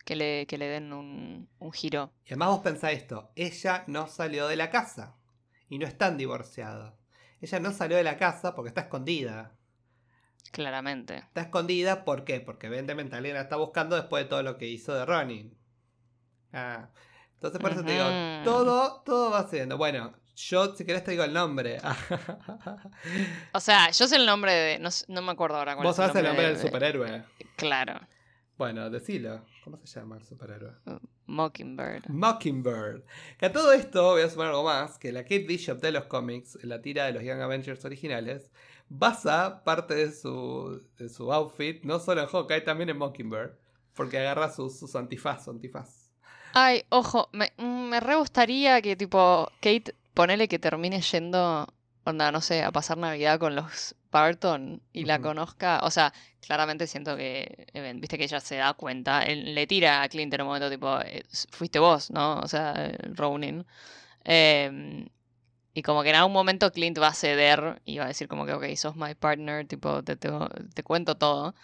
[0.05, 2.13] que, le, que le den un, un giro.
[2.25, 5.17] Y además vos pensás esto, ella no salió de la casa
[5.69, 6.95] y no están divorciados.
[7.41, 9.57] Ella no salió de la casa porque está escondida.
[10.53, 11.17] Claramente.
[11.17, 12.41] Está escondida, ¿por qué?
[12.41, 15.57] Porque evidentemente alguien la está buscando después de todo lo que hizo de Ronin.
[16.53, 16.91] Ah.
[17.35, 18.05] Entonces por eso te digo,
[18.45, 19.77] todo, todo va siendo.
[19.77, 21.79] Bueno, yo si querés te digo el nombre.
[23.53, 24.79] O sea, yo sé el nombre de.
[24.79, 27.25] No, no me acuerdo ahora cuál Vos es sabés el nombre de- del de- superhéroe.
[27.57, 28.01] Claro.
[28.57, 29.45] Bueno, decilo.
[29.65, 30.73] ¿Cómo se llama el superhéroe?
[31.27, 32.09] Mockingbird.
[32.09, 33.03] Mockingbird.
[33.39, 36.05] Que a todo esto voy a sumar algo más, que la Kate Bishop de los
[36.05, 38.51] cómics, en la tira de los Young Avengers originales,
[38.89, 43.53] basa parte de su, de su outfit, no solo en Hawkeye, también en Mockingbird,
[43.95, 46.11] porque agarra sus, sus antifaz, antifaz.
[46.55, 51.67] Ay, ojo, me, me re gustaría que tipo Kate, ponele que termine yendo,
[52.05, 55.81] onda, no sé, a pasar Navidad con los Barton y la conozca.
[55.85, 60.03] O sea, claramente siento que, eh, viste que ella se da cuenta, él le tira
[60.03, 62.41] a Clint en un momento tipo, eh, fuiste vos, ¿no?
[62.41, 63.65] O sea, eh, Ronin.
[64.25, 65.09] Em,
[65.75, 68.45] y como que en algún momento Clint va a ceder y va a decir como
[68.45, 71.55] que, ok, sos my partner, tipo, te, tengo- te cuento todo.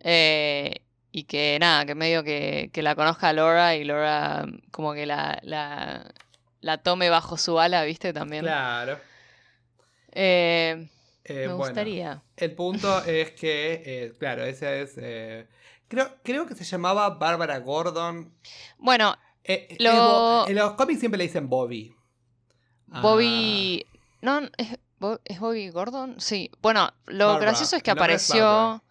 [0.00, 4.94] Eh, y que nada, que medio que, que la conozca a Laura y Laura como
[4.94, 6.10] que la, la,
[6.62, 8.12] la tome bajo su ala, ¿viste?
[8.14, 8.44] También.
[8.44, 8.98] Claro.
[10.12, 10.88] Eh,
[11.24, 12.22] Eh, me bueno, gustaría.
[12.36, 14.94] el punto es que, eh, claro, ese es...
[15.88, 18.32] creo, creo que se llamaba Bárbara Gordon.
[18.78, 19.14] Bueno,
[19.78, 21.94] Lo- en los cómics siempre le dicen Bobby.
[22.90, 23.86] Ah, Bobby...
[24.20, 26.20] No, ¿es, Bo- ¿es Bobby Gordon?
[26.20, 26.50] Sí.
[26.60, 27.46] Bueno, lo Barbara.
[27.50, 28.82] gracioso es que es apareció...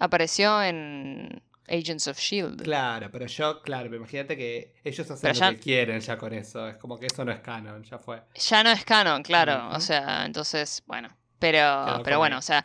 [0.00, 2.64] Apareció en Agents of S.H.I.E.L.D.
[2.64, 6.32] Claro, pero yo, claro, imagínate que ellos hacen Pero lo ya- que quieren ya con
[6.32, 6.68] eso.
[6.68, 8.22] Es como que eso no es canon, ya fue.
[8.34, 9.68] Ya no es canon, claro.
[9.70, 11.08] O sea, entonces, bueno.
[11.38, 12.64] Pero, pero bueno, o sea,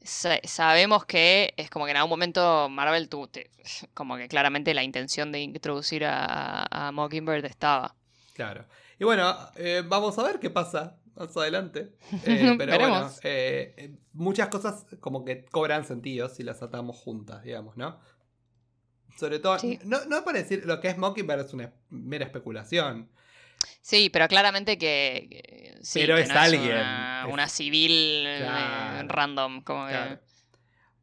[0.00, 3.28] sa- sabemos que es como que en algún momento Marvel tuvo,
[3.94, 7.94] como que claramente la intención de introducir a, a Mockingbird estaba.
[8.34, 8.64] Claro.
[8.98, 11.92] Y bueno, eh, vamos a ver qué pasa más adelante.
[12.24, 17.42] Eh, pero bueno, eh, eh, muchas cosas como que cobran sentido si las atamos juntas,
[17.42, 17.98] digamos, ¿no?
[19.16, 19.78] Sobre todo, Sí.
[19.84, 23.08] no, no para decir lo que es Mockingbird es una mera especulación.
[23.80, 28.24] Sí, pero claramente que, que- sí, Pero que es no alguien, una, es- una civil
[28.26, 29.08] eh, Claro.
[29.08, 30.18] random, como que-.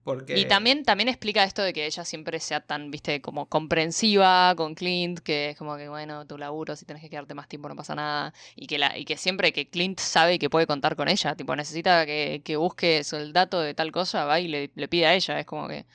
[0.03, 4.55] Porque, Y también, también explica esto de que ella siempre sea tan, viste, como comprensiva
[4.55, 7.69] con Clint, que es como que, bueno, tu laburo, si tenés que quedarte más tiempo
[7.69, 8.33] no pasa nada.
[8.55, 11.55] Y que, la, y que siempre que Clint sabe que puede contar con ella, tipo,
[11.55, 15.13] necesita que, que busque el dato de tal cosa, va y le, le pide a
[15.13, 15.85] ella, es como que...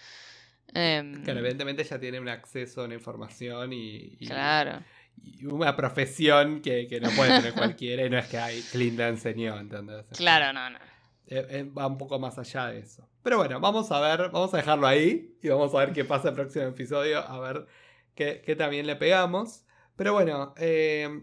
[0.75, 4.83] em, claro, evidentemente ella tiene un acceso a una información y, y- claro.
[5.23, 8.99] y una profesión que, que no puede tener cualquiera y no es que hay Clint
[8.99, 10.05] la enseñó, ¿entendés?
[10.17, 10.79] Claro, no, no.
[11.27, 13.09] Eh, eh, va un poco más allá de eso.
[13.23, 16.29] Pero bueno, vamos a ver, vamos a dejarlo ahí y vamos a ver qué pasa
[16.29, 17.67] el próximo episodio, a ver
[18.15, 19.65] qué, qué también le pegamos.
[19.97, 21.23] Pero bueno, eh,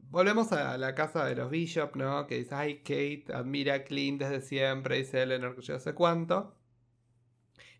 [0.00, 2.26] volvemos a la casa de los Bishop, ¿no?
[2.26, 6.54] Que dice, ay, Kate admira a Clint desde siempre, dice Eleanor que yo sé cuánto.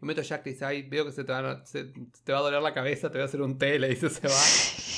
[0.03, 1.85] Y meto Jack dice, veo que se te, va a, se-
[2.25, 4.27] te va a doler la cabeza, te voy a hacer un té, le dice, se
[4.27, 4.35] va.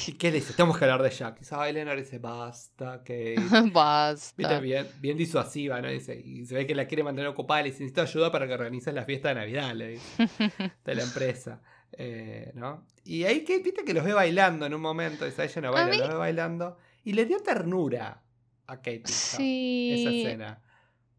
[0.06, 0.54] ¿Y qué le dice?
[0.54, 1.38] Tenemos que hablar de Jack.
[1.40, 3.34] Dice, ay, Eleanor dice, basta, Kate.
[3.38, 4.60] Viste, Basta.
[4.60, 5.88] bien, bien disuasiva, ¿no?
[5.88, 7.60] Dice, y se ve que la quiere mantener ocupada.
[7.62, 10.28] Le dice, necesito ayuda para que organices la fiesta de Navidad, le dice,
[10.84, 11.60] de la empresa.
[11.96, 12.86] Eh, ¿no?
[13.04, 15.24] Y ahí que viste que los ve bailando en un momento.
[15.26, 16.76] Dice, ella no baila, mí- los ve bailando.
[17.04, 18.22] Y le dio ternura
[18.66, 20.62] a Kate esa escena.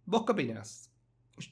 [0.05, 0.91] ¿Vos qué opinás?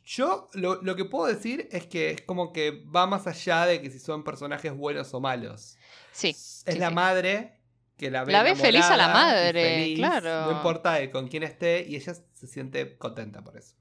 [0.05, 3.81] Yo lo, lo que puedo decir es que es como que va más allá de
[3.81, 5.77] que si son personajes buenos o malos.
[6.11, 6.29] Sí.
[6.29, 6.95] Es sí, la sí.
[6.95, 7.59] madre
[7.97, 10.45] que la ve, La ve feliz a la madre, feliz, claro.
[10.45, 13.75] No importa de con quién esté y ella se siente contenta por eso.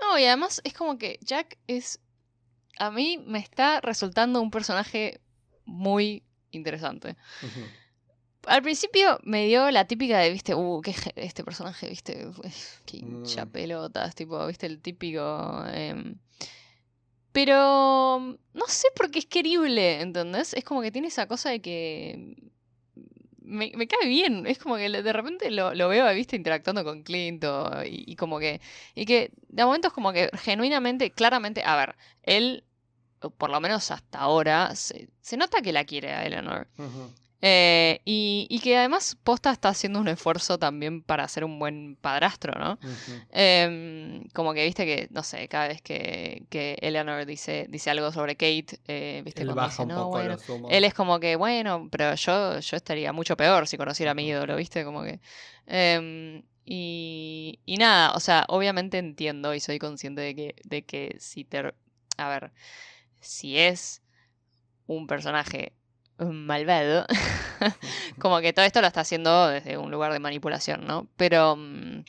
[0.00, 2.00] No, y además es como que Jack es.
[2.78, 5.20] A mí me está resultando un personaje
[5.64, 7.16] muy interesante.
[7.42, 7.60] Ujú.
[8.46, 12.38] Al principio me dio la típica de, viste, uh, qué je- este personaje, viste, uf,
[12.86, 13.48] qué hincha Mm.
[13.50, 15.64] pelotas, tipo, viste, el típico.
[15.72, 16.16] em,
[17.32, 18.18] Pero
[18.54, 20.54] no sé por qué es querible, ¿entendés?
[20.54, 22.34] Es como que tiene esa cosa de que.
[23.48, 27.02] Me, me cae bien, es como que de repente lo, lo veo, viste, interactuando con
[27.04, 28.60] Clint o- y, y como que.
[28.94, 32.64] Y que de momento es como que genuinamente, claramente, a ver, él,
[33.38, 36.68] por lo menos hasta ahora, se, se nota que la quiere a Eleanor.
[37.42, 41.96] Eh, y, y que además Posta está haciendo un esfuerzo también para ser un buen
[41.96, 42.78] padrastro, ¿no?
[43.30, 48.10] Em, como que viste que, no sé, cada vez que, que Eleanor dice, dice algo
[48.10, 50.36] sobre Kate, eh, viste, Él baja dice, un no, poco bueno.
[50.48, 50.72] los.
[50.72, 54.26] Él es como que, bueno, pero yo, yo estaría mucho peor si conociera a mi
[54.26, 54.84] ídolo, ¿viste?
[54.84, 55.20] Como que.
[55.66, 61.16] em, y, y nada, o sea, obviamente entiendo y soy consciente de que, de que
[61.20, 61.74] si te.
[62.16, 62.50] A ver,
[63.20, 64.02] si es
[64.86, 65.75] un personaje
[66.18, 67.06] malvado,
[68.18, 71.08] como que todo esto lo está haciendo desde un lugar de manipulación, ¿no?
[71.16, 71.56] Pero.
[71.56, 72.04] mm,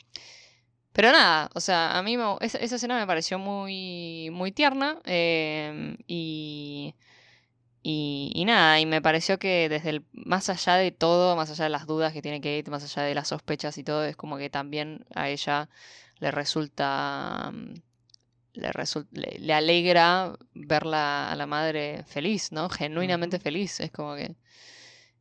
[0.92, 4.98] Pero nada, o sea, a mí me- esa, esa escena me pareció muy, muy tierna
[6.06, 6.94] y,
[7.82, 11.64] y, y nada, y me pareció que desde el, más allá de todo, más allá
[11.64, 14.36] de las dudas que tiene Kate, más allá de las sospechas y todo, es como
[14.38, 15.68] que también a ella
[16.18, 17.74] le resulta mm,
[18.54, 18.70] le,
[19.12, 22.68] le, le alegra verla a la madre feliz, ¿no?
[22.68, 23.80] Genuinamente feliz.
[23.80, 24.34] Es como que.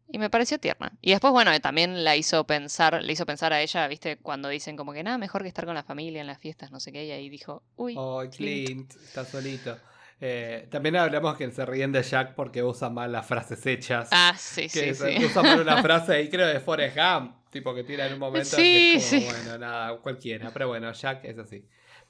[0.09, 0.93] Y me pareció tierna.
[1.01, 4.15] Y después, bueno, también la hizo pensar, le hizo pensar a ella, ¿viste?
[4.17, 6.79] Cuando dicen como que nada mejor que estar con la familia en las fiestas, no
[6.79, 7.05] sé qué.
[7.05, 8.67] Y ahí dijo, uy, Oh, Clint.
[8.67, 9.77] Clint, está solito.
[10.21, 14.07] Eh, también hablamos que se ríen de Jack porque usa mal las frases hechas.
[14.11, 15.25] Ah, sí, que sí, se- sí.
[15.25, 18.55] usa mal una frase ahí, creo, de Forrest Gump, tipo que tira en un momento
[18.55, 19.25] Sí, que es como, sí.
[19.25, 20.51] bueno, nada, cualquiera.
[20.53, 21.65] Pero bueno, Jack es así.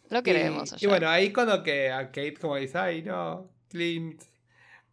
[0.10, 0.82] Lo queremos.
[0.82, 4.22] Y, bueno, ahí cuando que a Kate como dice, ay no, Clint.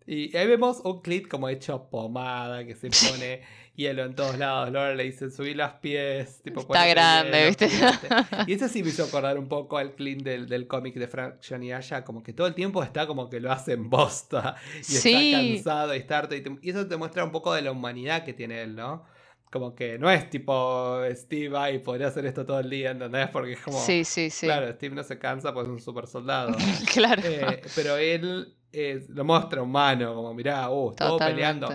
[0.06, 3.40] Y ahí vemos un Clint como hecho pomada, que se pone
[3.74, 4.70] hielo en todos lados.
[4.70, 6.42] Laura le dice, subí los pies.
[6.42, 7.68] Tipo, Está grande, ¿viste?
[7.68, 8.08] fíjate".
[8.46, 11.36] Y eso sí me hizo acordar un poco al Clint del, del cómic de Frank
[11.48, 14.56] Johnny Aya, como que todo el tiempo está como que lo hace en bosta.
[14.80, 15.32] Y Sí.
[15.32, 15.38] está
[15.70, 16.34] cansado y está harto.
[16.34, 19.06] Y, te- y eso te muestra un poco de la humanidad que tiene él, ¿no?
[19.54, 23.28] Como que no es tipo Steve, ay, podría hacer esto todo el día, ¿entendés?
[23.28, 23.78] Porque es como...
[23.78, 24.46] Sí, sí, sí.
[24.46, 26.56] Claro, Steve no se cansa pues es un super soldado.
[26.92, 27.22] claro.
[27.24, 31.68] Eh, pero él eh, lo muestra humano, como mirá, uh, estuvo peleando.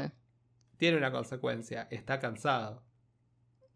[0.76, 2.84] Tiene una consecuencia, está cansado.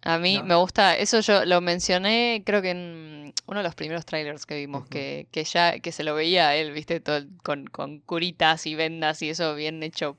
[0.02, 0.44] A mí ¿no?
[0.44, 4.58] me gusta, eso yo lo mencioné, creo que en uno de los primeros trailers que
[4.58, 8.68] vimos, que, que ya que se lo veía a él, viste, todo con, con curitas
[8.68, 10.18] y vendas y eso bien hecho,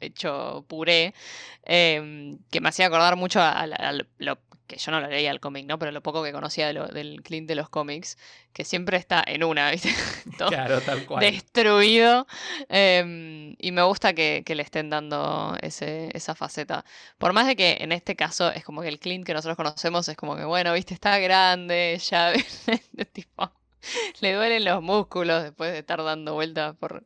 [0.00, 1.14] hecho puré,
[1.64, 5.08] em, que me hacía acordar mucho a, a la- a lo, que yo no lo
[5.08, 5.78] leía el cómic, ¿no?
[5.78, 8.18] Pero lo poco que conocía de lo- del Clint de los cómics,
[8.52, 9.90] que siempre está en una, viste,
[10.36, 11.24] todo Claro, tal cual.
[11.24, 12.26] destruido.
[12.68, 16.84] em, y me gusta que, que le estén dando ese, esa faceta.
[17.18, 20.08] Por más de que en este caso es como que el Clint que nosotros conocemos
[20.08, 22.32] es como que, bueno, viste, está grande, ya
[23.12, 23.50] tipo,
[24.20, 27.04] le duelen los músculos después de estar dando vueltas por.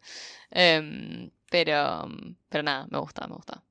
[0.50, 2.08] em, pero,
[2.48, 3.62] pero nada, me gusta, me gusta.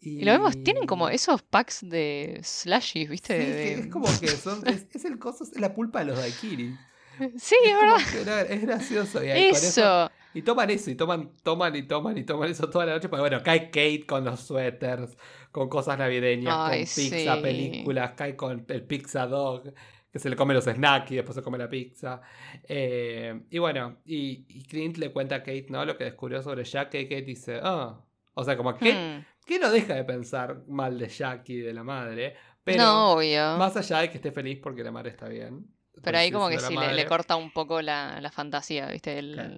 [0.00, 3.36] Y lo vemos, tienen como esos packs de slushies, Sí, ¿viste?
[3.38, 6.18] que De- es como que son, es, es el coso, es la pulpa de los
[6.18, 6.74] daiquiris.
[7.36, 7.96] Sí, Es verdad.
[8.10, 9.22] que, no, es gracioso.
[9.22, 10.10] Y, ahí con Eso.
[10.34, 13.08] y toman eso, y toman, toman y toman y toman eso toda la noche.
[13.08, 15.16] Porque bueno, cae Kate con los suéteres,
[15.52, 17.42] con cosas navideñas, Ay, con pizza, sí.
[17.42, 19.72] películas, cae con el pizza dog,
[20.12, 22.20] que se le come los snacks y después se come la pizza.
[22.68, 25.84] Eh, y bueno, y, y Clint le cuenta a Kate, ¿no?
[25.86, 27.98] Lo que descubrió sobre Jack, y Kate dice, ah.
[28.34, 29.24] O sea, como que, Hmm.
[29.46, 32.34] que no deja de pensar mal de Jack y de la madre.
[32.64, 33.56] Pero no, obvio.
[33.58, 35.66] más allá de que esté feliz porque la madre está bien.
[36.02, 39.18] Pero ahí como que sí, le, corta un poco la, la fantasía, ¿viste?
[39.18, 39.54] El- Claro.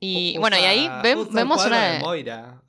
[0.00, 1.92] Y bueno, y ahí ve- vemos una...
[1.92, 2.62] de Moira.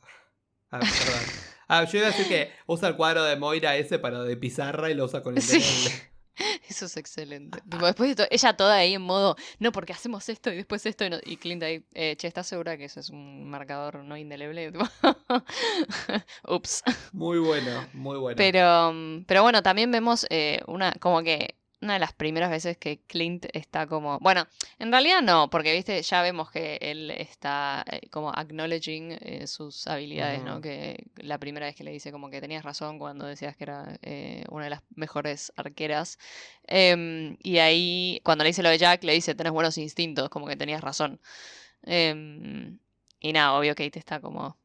[0.69, 1.21] Ah, perdón.
[1.73, 4.89] Ah, yo iba a decir que usa el cuadro de Moira ese para de pizarra
[4.91, 5.59] y lo usa con el Sí.
[6.67, 7.59] Eso es excelente.
[7.69, 10.85] Tipo, después de to- ella toda ahí en modo, no, porque hacemos esto y después
[10.85, 11.05] esto.
[11.05, 14.17] Y, no- y Clint ahí, eh, che, ¿estás segura que eso es un marcador no
[14.17, 14.71] indeleble?
[16.47, 16.83] Ups.
[17.11, 18.35] Muy bueno, muy bueno.
[18.37, 22.77] Pero, mm, pero bueno, también vemos eh, una, como que una de las primeras veces
[22.77, 24.19] que Clint está como.
[24.19, 24.47] Bueno,
[24.79, 29.87] en realidad no, porque viste, ya vemos que él está eh, como acknowledging eh, sus
[29.87, 30.61] habilidades, ¿no?
[30.61, 33.97] Que la primera vez que le dice como que tenías razón cuando decías que era
[34.03, 36.19] eh, una de las mejores arqueras.
[36.67, 40.47] Em, y ahí, cuando le dice lo de Jack, le dice tenés buenos instintos, como
[40.47, 41.19] que tenías razón.
[41.83, 42.79] Em,
[43.19, 44.57] y nada, obvio Kate está como.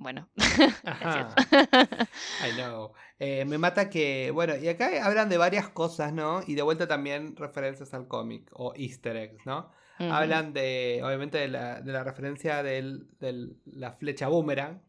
[0.00, 0.28] Eh, bueno,
[0.84, 1.34] Ajá.
[1.36, 2.08] gracias.
[2.48, 2.92] I know.
[3.18, 6.40] Eh, me mata que, bueno, y acá hablan de varias cosas, ¿no?
[6.46, 9.70] Y de vuelta también referencias al cómic o easter eggs, ¿no?
[9.98, 13.00] Hablan de, obviamente, de la, de la referencia de
[13.66, 14.80] la flecha boomerang,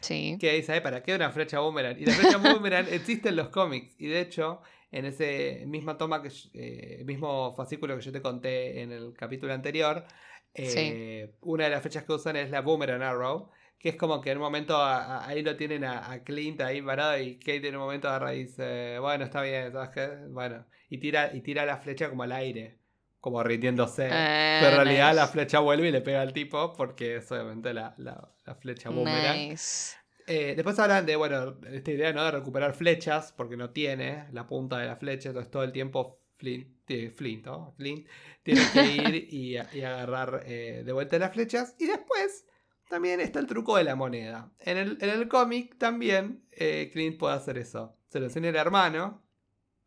[0.00, 0.36] Sí.
[0.40, 1.96] que dice, "Ay, ¿para qué una flecha boomerang?
[2.00, 3.94] Y la flecha boomerang existe en los cómics.
[3.98, 8.80] Y de hecho, en ese misma toma, que eh, mismo fascículo que yo te conté
[8.82, 10.04] en el capítulo anterior,
[10.54, 13.50] eh, una de las flechas que usan es la boomerang arrow.
[13.78, 16.60] Que es como que en un momento a- a- ahí lo tienen a, a Clint
[16.60, 20.08] ahí parado y Kate en un momento agarra y dice, bueno, está bien, ¿sabes qué?
[20.30, 22.78] Bueno, y tira, y tira la flecha como al aire,
[23.20, 24.08] como rindiéndose.
[24.10, 27.72] Ah, Pero en realidad la flecha vuelve y le pega al tipo porque es obviamente
[27.72, 29.50] la, la, la flecha boomerang.
[29.50, 29.96] Nice.
[30.26, 32.22] Eh, después hablan de, bueno, esta idea ¿no?
[32.24, 36.20] de recuperar flechas, porque no tiene la punta de la flecha, entonces todo el tiempo
[36.36, 37.72] Flint, eh, Flint, ¿no?
[37.76, 38.06] Flint
[38.42, 41.74] tiene que ir y, y agarrar eh, de vuelta las flechas.
[41.78, 42.44] Y después
[42.88, 44.52] también está el truco de la moneda.
[44.58, 47.96] En el, en el cómic también eh, Clint puede hacer eso.
[48.08, 49.22] Se lo enseña el hermano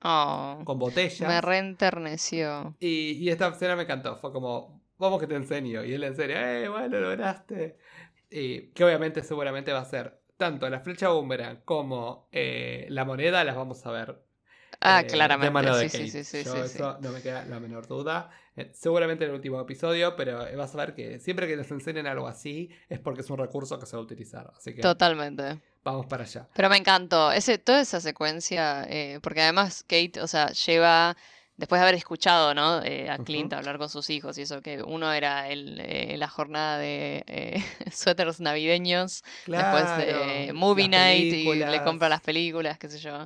[0.04, 1.22] Oh, con botellas.
[1.28, 2.76] me reenterneció.
[2.80, 4.18] Y, y esta escena me encantó.
[4.18, 5.84] Fue como, vamos que te enseño.
[5.84, 7.78] Y él le enseña, eh, bueno, lo lograste.
[8.30, 13.44] Y que obviamente seguramente va a ser tanto la flecha boomerang como eh, la moneda,
[13.44, 14.24] las vamos a ver.
[14.82, 15.52] Ah, eh, De claramente.
[15.52, 16.08] mano de Sí, Kate.
[16.08, 16.78] sí, sí, Yo sí, sí.
[16.78, 18.32] eso no me queda la menor duda.
[18.56, 21.72] Eh, seguramente en el último episodio, pero eh, vas a ver que siempre que les
[21.72, 24.52] enseñen algo así es porque es un recurso que se va a utilizar.
[24.56, 25.62] Así que Totalmente.
[25.84, 26.48] vamos para allá.
[26.54, 27.32] Pero me encantó.
[27.32, 31.16] Ese, toda esa secuencia, eh, porque además Kate, o sea, lleva
[31.62, 32.84] después de haber escuchado, ¿no?
[32.84, 33.20] Eh, a.
[33.20, 37.24] Clint hablar con sus hijos y eso, que uno era el, eh, la jornada de
[37.28, 43.26] eh, suéteres navideños, después de Movie Night y le compra las películas, qué sé yo.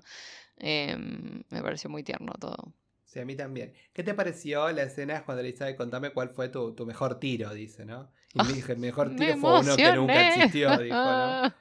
[0.58, 2.74] Em, me pareció muy tierno todo.
[3.16, 3.74] Sí, a mí también.
[3.94, 7.18] ¿Qué te pareció la escena cuando le dice, "Ay, contame cuál fue tu, tu mejor
[7.18, 7.54] tiro?
[7.54, 8.12] Dice, ¿no?
[8.34, 11.54] Y me dije, el mejor Me tiro fue uno que nunca existió, dijo, ¿no?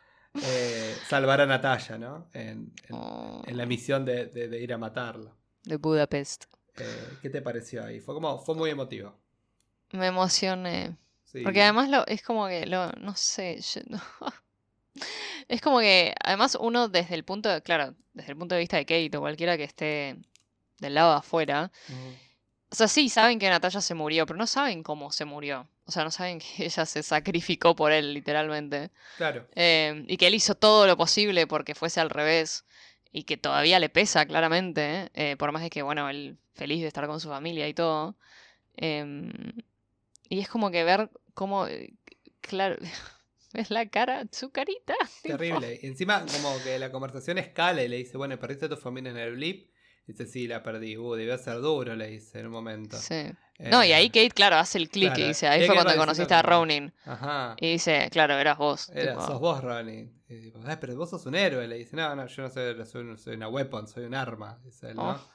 [0.42, 2.28] Eh, salvar a Natalia, ¿no?
[2.32, 5.32] En, en- Oh, en la misión de, de- de ir a matarla.
[5.62, 6.46] de Budapest.
[6.76, 8.00] Eh, ¿Qué te pareció ahí?
[8.00, 9.16] Fue como, fue muy emotivo.
[9.92, 10.96] Me emocioné.
[11.22, 11.42] Sí.
[11.44, 13.80] Porque además lo, es como que lo, no sé, yo-
[15.48, 18.76] es como que además uno desde el punto de, claro, desde el punto de vista
[18.76, 20.16] de Kate o cualquiera que esté
[20.84, 21.70] del lado de afuera,
[22.70, 25.68] o sea, sí saben que Natalia se murió, pero no saben cómo se murió.
[25.86, 28.90] O sea, no saben que ella se sacrificó por él, literalmente.
[29.16, 29.46] Claro.
[29.54, 32.64] Eh, y que él hizo todo lo posible porque fuese al revés.
[33.12, 35.10] Y que todavía le pesa, claramente.
[35.14, 38.16] eh, por más de que, bueno, él feliz de estar con su familia y todo.
[38.76, 39.30] Em,
[40.28, 41.66] y es como que ver cómo.
[41.68, 41.94] eh,
[42.40, 42.76] Claro.
[43.52, 44.24] ¿Ves la cara?
[44.32, 44.94] Su carita.
[45.22, 45.36] tipo.
[45.36, 45.78] Terrible.
[45.80, 49.12] Y encima, como que la conversación escala y le dice, bueno, ¿perdiste a tu familia
[49.12, 49.70] en el blip?
[50.06, 50.96] Dice, sí, la perdí.
[50.98, 52.96] Uh, debió ser duro, le dice en un momento.
[52.98, 53.30] Sí.
[53.58, 55.66] No, y ahí Eh, Kate, claro, hace el clic y claro, dice, y ahí ahí
[55.66, 56.92] fue cuando conociste a Ronin.
[57.06, 57.54] Ajá.
[57.58, 58.90] Y dice, claro, eras vos.
[58.94, 60.10] Era, tipo, sos vos, Ronnie.
[60.28, 61.66] Y "Ay, pero vos sos un héroe.
[61.68, 64.58] Le dice, no, no, yo no soy, soy, un- soy una weapon, soy un arma.
[64.64, 65.10] Dice él, ¿no?
[65.12, 65.30] Oh.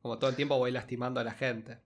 [0.00, 1.78] Como todo el tiempo voy lastimando a la gente.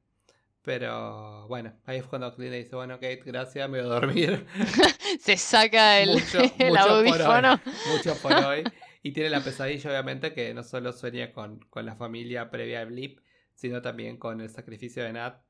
[0.63, 4.47] Pero bueno, ahí es cuando Clint le dice, bueno, Kate, gracias, me voy a dormir.
[5.21, 7.09] Se saca el, Mucho- el mucho por hoy.
[7.09, 7.61] audífono.
[7.93, 8.65] Mucho por hoy.
[9.09, 12.89] Y tiene la pesadilla, obviamente, que no solo sueña con, con la familia previa al
[12.89, 13.21] blip,
[13.55, 15.41] sino también con el sacrificio de Nat.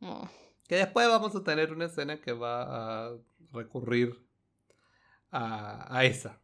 [0.00, 0.28] Oh.
[0.68, 3.16] Que después vamos a tener una escena que va a
[3.52, 4.16] recurrir
[5.32, 6.40] a, a esa.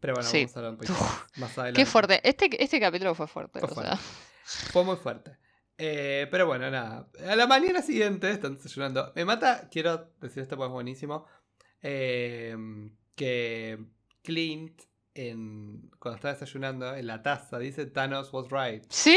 [0.00, 0.38] Pero bueno, Sí.
[0.40, 1.80] vamos a hablar un poquito Uf, más, más adelante.
[1.80, 2.20] Qué fuerte.
[2.28, 3.60] Este, este capítulo fue fuerte.
[3.60, 3.92] Fue o fuerte.
[3.96, 4.70] sea.
[4.72, 5.36] Fue muy fuerte.
[5.78, 7.08] Eh, pero bueno, nada.
[7.28, 9.12] A la mañana siguiente están desayunando.
[9.14, 11.26] Me mata, quiero decir esto porque es buenísimo.
[11.82, 12.56] eh,
[13.14, 13.78] que
[14.22, 14.82] Clint,
[15.14, 18.82] en, cuando está desayunando, en la taza, dice Thanos was right.
[18.88, 19.16] Sí,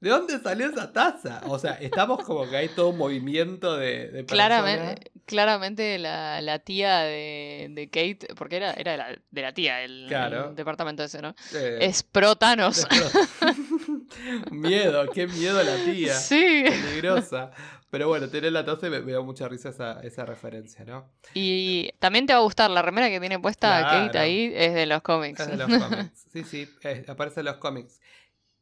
[0.00, 1.42] ¿De dónde salió esa taza?
[1.46, 6.58] O sea, estamos como que hay todo un movimiento de, de claramente, claramente la, la
[6.58, 10.48] tía de, de Kate, porque era, era de, la, de la tía el, Claro.
[10.50, 11.36] el departamento ese, ¿no?
[11.54, 12.84] eh, Es pro Thanos.
[14.50, 16.14] miedo, qué miedo la tía.
[16.18, 16.64] Sí.
[16.66, 17.50] Peligrosa.
[17.92, 21.10] Pero bueno, tener la taza y me, me da mucha risa esa, esa referencia, ¿no?
[21.34, 24.86] Y también te va a gustar, la remera que tiene puesta Kate ahí es de
[24.86, 25.40] los cómics.
[25.40, 26.26] Es de los cómics.
[26.32, 26.66] Sí, sí,
[27.06, 28.00] aparece en los cómics.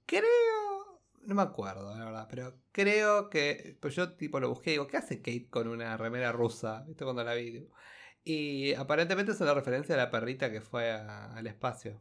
[0.04, 0.24] Creo.
[1.22, 3.76] No me acuerdo, la verdad, pero creo que.
[3.80, 6.82] Pues yo tipo lo busqué y digo, ¿qué hace Kate con una remera rusa?
[6.88, 7.50] ¿Viste cuando la vi?
[7.52, 7.68] Digo,
[8.24, 12.00] Y aparentemente es una referencia a la perrita que fue a- al espacio.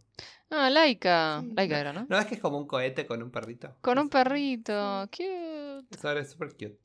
[0.50, 1.42] Ah, Laika.
[1.44, 1.80] Sí, Laika no.
[1.82, 2.08] era, ¿no?
[2.10, 3.76] ¿No es que es como un cohete con un perrito?
[3.82, 5.08] Con un perrito.
[5.12, 5.86] Cute.
[5.92, 6.80] Eso es súper cute.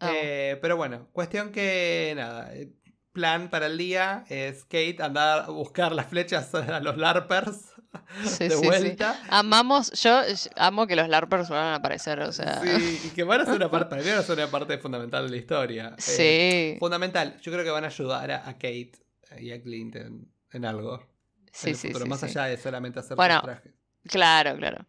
[0.00, 2.54] Eh, pero bueno, cuestión que nada.
[2.54, 2.72] eh,
[3.12, 7.72] Plan para el día es Kate andar a buscar las flechas a los LARPers
[8.24, 8.66] Sí, de sí, sí.
[8.66, 9.20] vuelta.
[9.28, 10.20] Amamos, yo
[10.56, 12.60] amo que los LARPers vuelvan a aparecer, o sea.
[12.62, 15.30] Sí, y que van a ser una parte, van a ser una parte fundamental de
[15.30, 15.94] la historia.
[15.96, 18.92] Eh, Sí, fundamental, yo creo que van a ayudar a, Kate
[19.40, 21.00] y a Clint en, en algo.
[21.00, 23.72] en sí, el sí, futuro, sí, más allá de solamente hacer Bueno, trajes.
[24.06, 24.86] Claro, claro.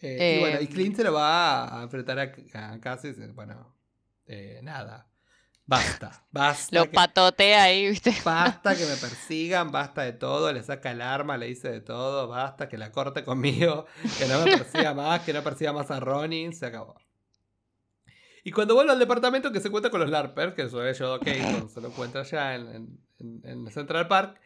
[0.00, 2.32] Eh, y bueno, y Clint se lo va a enfrentar a,
[2.72, 3.76] a Cassie bueno,
[4.32, 5.08] eh, nada,
[5.66, 6.76] basta, basta.
[6.78, 8.14] Lo que- patotea ahí, ¿viste?
[8.24, 12.28] Basta que me persigan, basta de todo, le saca el arma, le dice de todo,
[12.28, 13.86] basta que la corte conmigo,
[14.18, 16.94] que no me persiga más, que no persiga más a Ronin, se acabó.
[18.42, 21.40] Y cuando vuelve al departamento que se encuentra con los LARPers, que eso llevado Kate
[21.42, 24.40] cuando se lo encuentra allá en, en- en- en Central Park,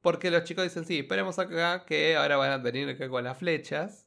[0.00, 3.36] porque los chicos dicen, sí, esperemos acá que ahora van a venir acá con las
[3.38, 4.06] flechas.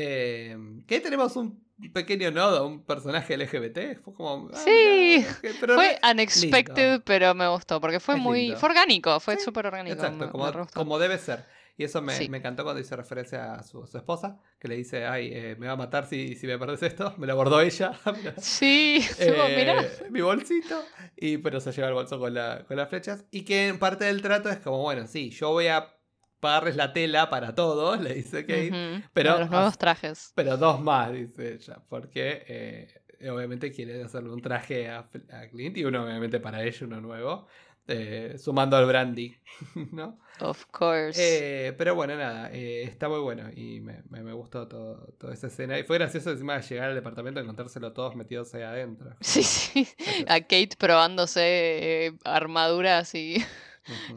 [0.00, 0.56] Eh,
[0.86, 1.60] que ahí tenemos un
[1.92, 4.00] pequeño nodo, un personaje LGBT.
[4.02, 4.48] Fue como...
[4.52, 7.04] ah, Sí, mirá, Fue unexpected, lindo.
[7.04, 8.40] pero me gustó, porque fue Es muy...
[8.42, 8.58] lindo.
[8.58, 9.94] Fue orgánico, fue Sí, súper orgánico.
[9.96, 10.30] Exacto, me-
[10.72, 11.44] como, me debe ser.
[11.76, 12.28] Y eso me, Sí.
[12.28, 15.74] me encantó cuando hice referencia a su, esposa, que le dice, ay, eh, me va
[15.74, 17.14] a matar si, si me perdés esto.
[17.18, 17.92] Me lo abordó ella.
[18.38, 20.82] Sí, Eh, mi bolsito.
[21.16, 23.24] Y pero se lleva el bolso con, la- con las flechas.
[23.30, 25.94] Y que en parte del trato es como, bueno, sí, yo voy a
[26.40, 29.02] pagarles la tela para todos, le dice Kate.
[29.12, 30.32] Pero- los nuevos trajes.
[30.34, 31.78] Pero dos más, dice ella.
[31.88, 36.86] Porque eh, obviamente quiere hacerle un traje a, a Clint y uno obviamente para ella,
[36.86, 37.46] uno nuevo.
[37.90, 39.34] eh, sumando al brandy,
[39.92, 40.18] ¿no?
[40.40, 41.18] Of course.
[41.18, 45.32] Eh, pero bueno, nada, eh, está muy bueno y me, me- me gustó todo, toda
[45.32, 45.78] esa escena.
[45.78, 49.16] Y fue gracioso encima de llegar al departamento y encontrárselo todos metidos ahí adentro.
[49.22, 49.88] Sí, sí.
[50.28, 53.42] A Kate probándose armaduras y,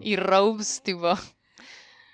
[0.02, 1.14] y robes, tipo.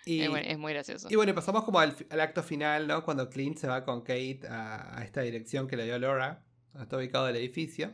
[0.08, 1.08] Y, Es, bu- es muy gracioso.
[1.12, 3.03] y bueno, pasamos como al, al acto final, ¿no?
[3.03, 6.43] Cuando Clint se va con Kate a, a esta dirección que le dio Laura,
[6.82, 7.91] está ubicado el edificio,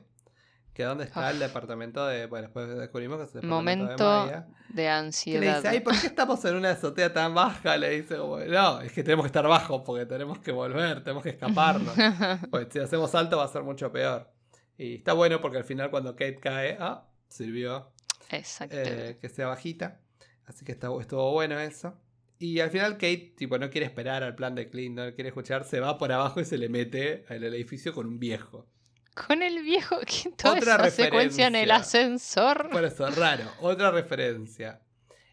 [0.74, 1.42] que es donde está el Uf.
[1.44, 4.48] departamento de, bueno, después descubrimos que es el departamento Momento de Maya.
[4.70, 5.56] de Que le ansiedad.
[5.58, 7.78] dice, ay, ¿por qué estamos en una azotea tan baja?
[7.78, 11.22] Le dice, como, no, es que tenemos que estar bajos porque tenemos que volver, tenemos
[11.24, 11.94] que escaparnos.
[12.50, 14.32] Pues si hacemos alto va a ser mucho peor.
[14.78, 17.92] Y está bueno porque al final cuando Kate cae, ah, sirvió
[18.30, 18.76] Exacto.
[18.78, 20.00] eh, que sea bajita.
[20.46, 21.98] Así que está, estuvo bueno eso.
[22.40, 25.64] Y al final Kate, tipo, no quiere esperar al plan de Clint, no quiere escuchar,
[25.64, 28.68] se va por abajo y se le mete al edificio con un viejo.
[29.14, 32.70] Con el viejo, ¿qué toda Otra esa secuencia en el ascensor.
[32.70, 33.46] Por eso, raro.
[33.62, 34.82] Otra referencia.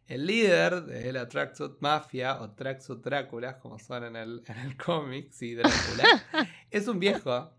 [0.06, 4.76] El líder de la Tracksuit Mafia o Tracksuit Drácula, como son en el, en el
[4.76, 6.04] cómic, sí, Drácula,
[6.70, 7.56] es un viejo.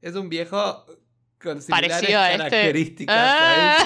[0.00, 0.86] Es un viejo
[1.42, 2.38] con similares a este.
[2.38, 3.16] características.
[3.16, 3.84] a Ah.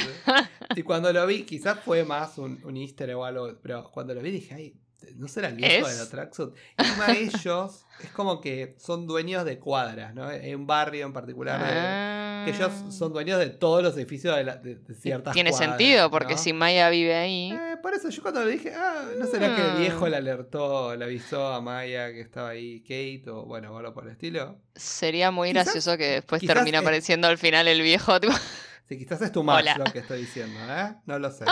[0.69, 0.81] este.
[0.81, 4.21] Y cuando lo vi, quizás fue más un, un easter o algo, pero cuando lo
[4.23, 4.75] vi dije, ay,
[5.15, 6.51] ¿no será el viejo de la Tracksuit?
[6.79, 10.25] Y encima ellos es como que son dueños de cuadras, ¿no?
[10.27, 12.43] Hay un barrio en particular de- Ah.
[12.45, 15.71] que ellos son dueños de todos los edificios de, la- de- de ciertas Tiene cuadras,
[15.71, 16.39] sentido, porque ¿no?
[16.39, 17.53] si Maya vive ahí.
[17.53, 19.79] Eh, por eso yo cuando le dije, ah, ¿no será que el Mm.
[19.79, 24.05] viejo le alertó, le avisó a Maya que estaba ahí Kate o bueno, algo por
[24.05, 24.59] el estilo?
[24.75, 28.19] Sería muy Quizás- gracioso que después es- apareciendo al final el viejo.
[28.21, 28.35] Tipo,
[28.87, 29.79] Sí, quizás es tu Hola.
[29.79, 30.95] lo que estoy diciendo, ¿eh?
[31.07, 31.45] No lo sé.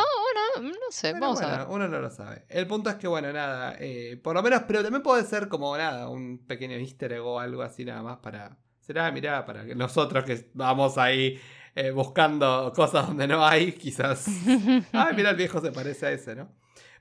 [0.61, 1.67] No, no sé, Pero vamos bueno, a ver.
[1.71, 2.45] uno no lo sabe.
[2.49, 5.77] El punto es que, bueno, nada, eh, por lo menos, pero también puede ser como
[5.77, 8.57] nada, un pequeño easter egg o algo así nada más para...
[8.81, 11.41] Será, mirá, para que nosotros que vamos ahí
[11.75, 14.27] eh, buscando cosas donde no hay, quizás...
[14.93, 16.49] Ay, mira, el viejo se parece a ese, ¿no?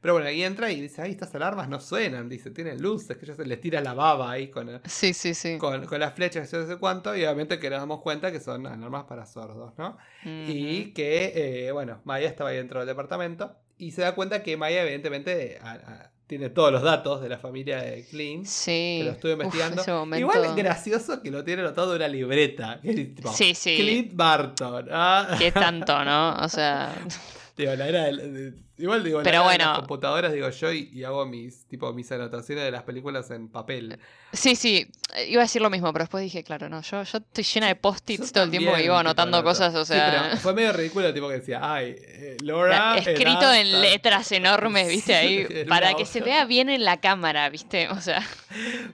[0.02, 3.26] Pero bueno, ahí entra y dice, ay, estas alarmas no suenan, dice, tienen luces, que
[3.26, 5.58] se les tira la baba ahí con, Sí, sí, sí.
[5.60, 8.40] con, con las flechas, yo no sé cuánto, y obviamente que nos damos cuenta que
[8.40, 9.98] son alarmas para sordos, ¿no?
[10.26, 14.58] Y que, eh, bueno, Maya estaba ahí dentro del departamento y se da cuenta que
[14.58, 18.46] Maya evidentemente a- a- tiene todos los datos de la familia de Clint.
[18.46, 19.00] Sí.
[19.00, 19.84] Que lo estuve investigando.
[20.18, 22.80] Igual es gracioso que lo tiene anotado en una libreta.
[22.82, 23.76] que es tipo, Sí, sí.
[23.76, 24.88] Clint Barton.
[24.92, 26.36] Ah, ¿Qué tanto, no?
[26.38, 26.96] O sea,
[27.62, 28.54] digo, la era del- de-
[28.84, 29.66] igual digo, la Pero de bueno.
[29.66, 33.48] las computadoras digo yo y, y hago mis tipo mis anotaciones de las películas en
[33.50, 34.00] papel.
[34.34, 34.88] sí, sí.
[35.28, 37.76] Iba a decir lo mismo, pero después dije, claro, no, yo, yo estoy llena de
[37.76, 40.28] post-its todo el tiempo que iba anotando cosas, o Sí, sea.
[40.30, 42.98] pero fue medio ridículo tipo que decía, ay, eh, Laura.
[42.98, 43.82] escrito en tal".
[43.82, 48.26] letras enormes, viste, ahí, para que se vea bien en la cámara, viste, o sea,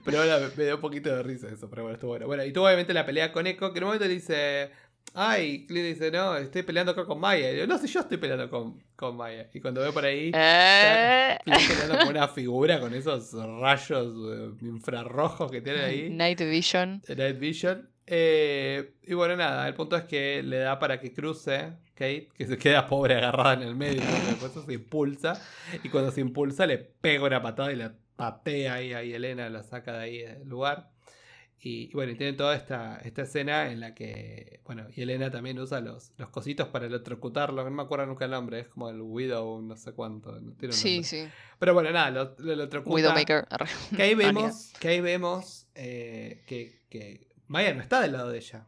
[0.04, 2.26] Pero ahora me, me dio un poquito de risa eso, pero bueno, estuvo bueno.
[2.28, 4.72] Bueno, y tuvo obviamente la pelea con Echo, que en un momento le dice,
[5.18, 7.52] ay, Clint dice, no, estoy peleando acá con Maya.
[7.52, 9.50] Y yo, no sé, yo estoy peleando con, con Maya.
[9.52, 14.66] Y cuando veo por ahí, eh, Clint peleando con una figura con esos rayos eh,
[14.66, 17.90] infrarrojos que tiene ahí, Night Vision, de Night Vision.
[18.06, 22.46] Eh, y bueno, nada, el punto es que le da para que cruce Kate, que
[22.46, 25.42] se queda pobre agarrada en el medio, y después se impulsa.
[25.84, 29.64] Y cuando se impulsa, le pega una patada y la patea ahí a Elena, la
[29.64, 30.92] saca de ahí del lugar.
[31.70, 35.30] Y, y bueno, y tiene toda esta, esta escena en la que, bueno, y Elena
[35.30, 38.90] también usa los, los cositos para electrocutarlo, no me acuerdo nunca el nombre, es como
[38.90, 40.32] el Widow, no sé cuánto.
[40.40, 41.10] no tiene un sí, nombre.
[41.10, 41.28] sí,
[41.60, 42.96] Pero bueno, nada, lo, lo electrocuta.
[42.96, 43.48] Widowmaker.
[43.96, 48.30] Que ahí Ah, vemos, que ahí vemos eh, que, que Maya no está del lado
[48.30, 48.66] de ella.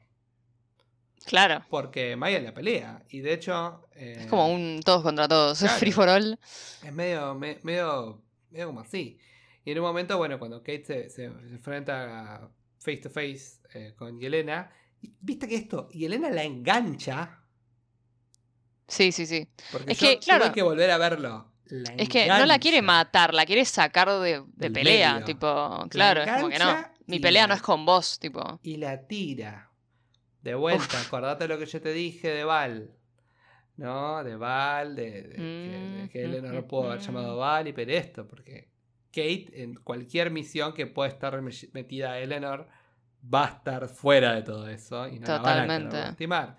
[1.25, 3.03] claro, Porque Maya la pelea.
[3.09, 3.87] Y de hecho.
[3.95, 5.77] eh, es como un todos contra todos, claro.
[5.77, 6.39] free for all,
[6.83, 9.19] Es medio, me- medio, medio como así.
[9.65, 14.19] Y en un momento, bueno, cuando Kate se, se enfrenta face to face eh, con
[14.19, 14.71] Yelena.
[15.01, 17.39] y Viste que esto, Yelena la engancha.
[18.87, 20.45] sí, sí, sí, Porque Es yo que, claro.
[20.45, 21.51] tuve que volver a verlo.
[21.65, 25.25] La Es que no la quiere matar, la quiere sacar de, pelea, medio.
[25.25, 29.07] tipo, claro, es como que no, mi pelea no es con vos, tipo, y la
[29.07, 29.71] tira.
[30.41, 32.95] De vuelta, acordate lo que yo te dije de Val.
[33.77, 34.23] ¿No?
[34.23, 37.01] De Val, de, de que, de que Mm, Eleanor mm, pudo haber mm.
[37.01, 38.69] llamado a Val y pero esto, porque
[39.11, 42.67] Kate en cualquier misión que pueda estar me- metida a Eleanor
[43.33, 45.97] va a estar fuera de todo eso y no la van a Totalmente.
[45.97, 46.57] lastimar.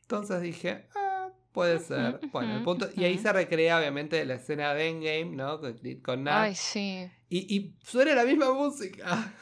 [0.00, 2.20] Entonces dije, ah, puede ser.
[2.32, 2.88] Bueno, el punto.
[2.96, 5.60] Y ahí se recrea, obviamente, la escena de Endgame, ¿no?
[5.60, 6.44] Con, con Nat.
[6.44, 7.10] ay, sí.
[7.28, 9.32] Y, y suena la misma música.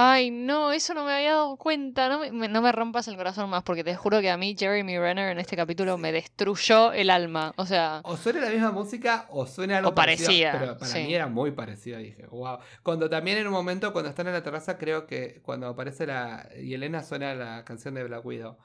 [0.00, 2.08] Ay, no, eso no me había dado cuenta.
[2.08, 4.96] No me, no me rompas el corazón más, porque te juro que a mí Jeremy
[4.96, 7.52] Renner en este capítulo me destruyó el alma.
[7.56, 11.00] O sea, O suena la misma música o suena algo O parecía, Pero para sí.
[11.02, 11.98] mí era muy parecido.
[11.98, 12.58] Dije, wow.
[12.84, 16.48] Cuando también en un momento, cuando están en la terraza, creo que cuando aparece la.
[16.56, 18.56] Y Elena suena la canción de Black Widow.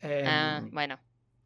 [0.00, 0.98] Em, ah, bueno,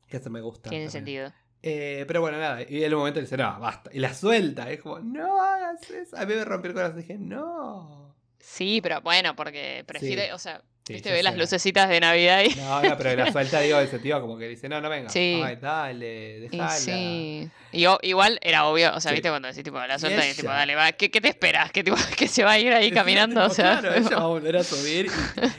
[0.06, 0.70] Que eso me gusta.
[0.70, 0.90] tiene también.
[0.92, 1.32] sentido.
[1.60, 2.62] Eh, pero bueno, nada.
[2.62, 3.90] Y en un momento dice, no, basta.
[3.92, 4.70] Y la suelta.
[4.70, 6.16] Es como, no hagas eso.
[6.16, 6.98] A mí me rompió el corazón.
[6.98, 8.13] Dije, no.
[8.46, 10.30] Sí, pero bueno, porque prefiere, Sí.
[10.32, 12.54] o sea, Sí, viste, ve las lucecitas de Navidad y...
[12.56, 15.08] No, no, pero la suelta, digo, ese tío como que dice, no, no venga.
[15.08, 15.40] Sí.
[15.42, 16.68] Ay, dale, y dejala.
[16.70, 17.48] sí.
[17.72, 19.14] Y o- igual era obvio, o sea, Sí.
[19.14, 21.28] viste cuando decís tipo la Y suelta y tipo, ella- dale, va, ¿qué, qué te
[21.28, 21.72] esperas?
[21.72, 23.80] Que, tipo, que se va a ir ahí caminando, tipo, o sea.
[23.80, 25.06] Claro, ella va a volver a subir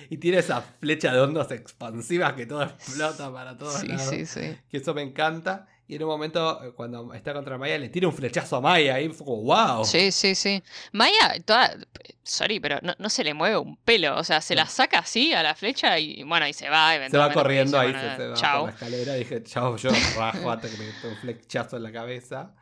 [0.10, 4.08] y, y tiene esa flecha de ondas expansivas que todo explota para todos sí, lados.
[4.08, 4.56] sí, sí.
[4.70, 5.68] Que eso me encanta.
[5.88, 9.00] Y en un momento, eh, cuando está contra Maya, le tira un flechazo a Maya
[9.00, 9.86] y fue como, wow.
[9.86, 10.64] Sí, sí, sí.
[10.92, 11.78] Maya, toda,
[12.24, 14.18] sorry, pero no, no se le mueve un pelo.
[14.18, 16.94] O sea, se la saca así a la flecha y bueno, y se va.
[17.10, 18.62] Se va corriendo ahí, se, va chao.
[18.62, 19.14] por la escalera.
[19.14, 22.56] Dije, chao, yo rajo hasta que me meto un flechazo en la cabeza.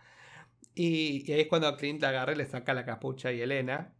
[0.76, 3.94] Y, y ahí es cuando Clint la agarra y le saca la capucha y Elena.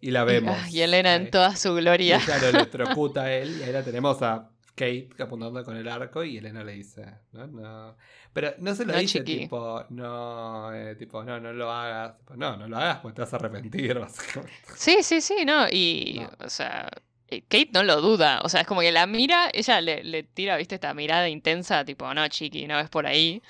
[0.00, 0.56] Y la Y, vemos.
[0.58, 2.16] ah, y Elena en toda su Y gloria.
[2.24, 3.58] ella lo electrocuta a él.
[3.60, 6.24] Y ahí la tenemos a Kate apuntando con el arco.
[6.24, 7.96] Y Elena le dice, no, no.
[8.32, 9.40] Pero no se lo No, dice chiqui.
[9.42, 12.18] tipo, no, eh, tipo, no, no lo hagas.
[12.18, 13.98] Tipo, no, no lo hagas porque te vas a arrepentir.
[14.00, 14.52] básicamente.
[14.76, 15.66] Sí, sí, sí, no.
[15.70, 16.46] Y, No.
[16.46, 16.88] o sea,
[17.28, 18.40] eh, Kate no lo duda.
[18.42, 21.84] O sea, es como que la mira, ella le, le tira, viste, esta mirada intensa,
[21.84, 23.40] tipo, no, chiqui, no es por ahí.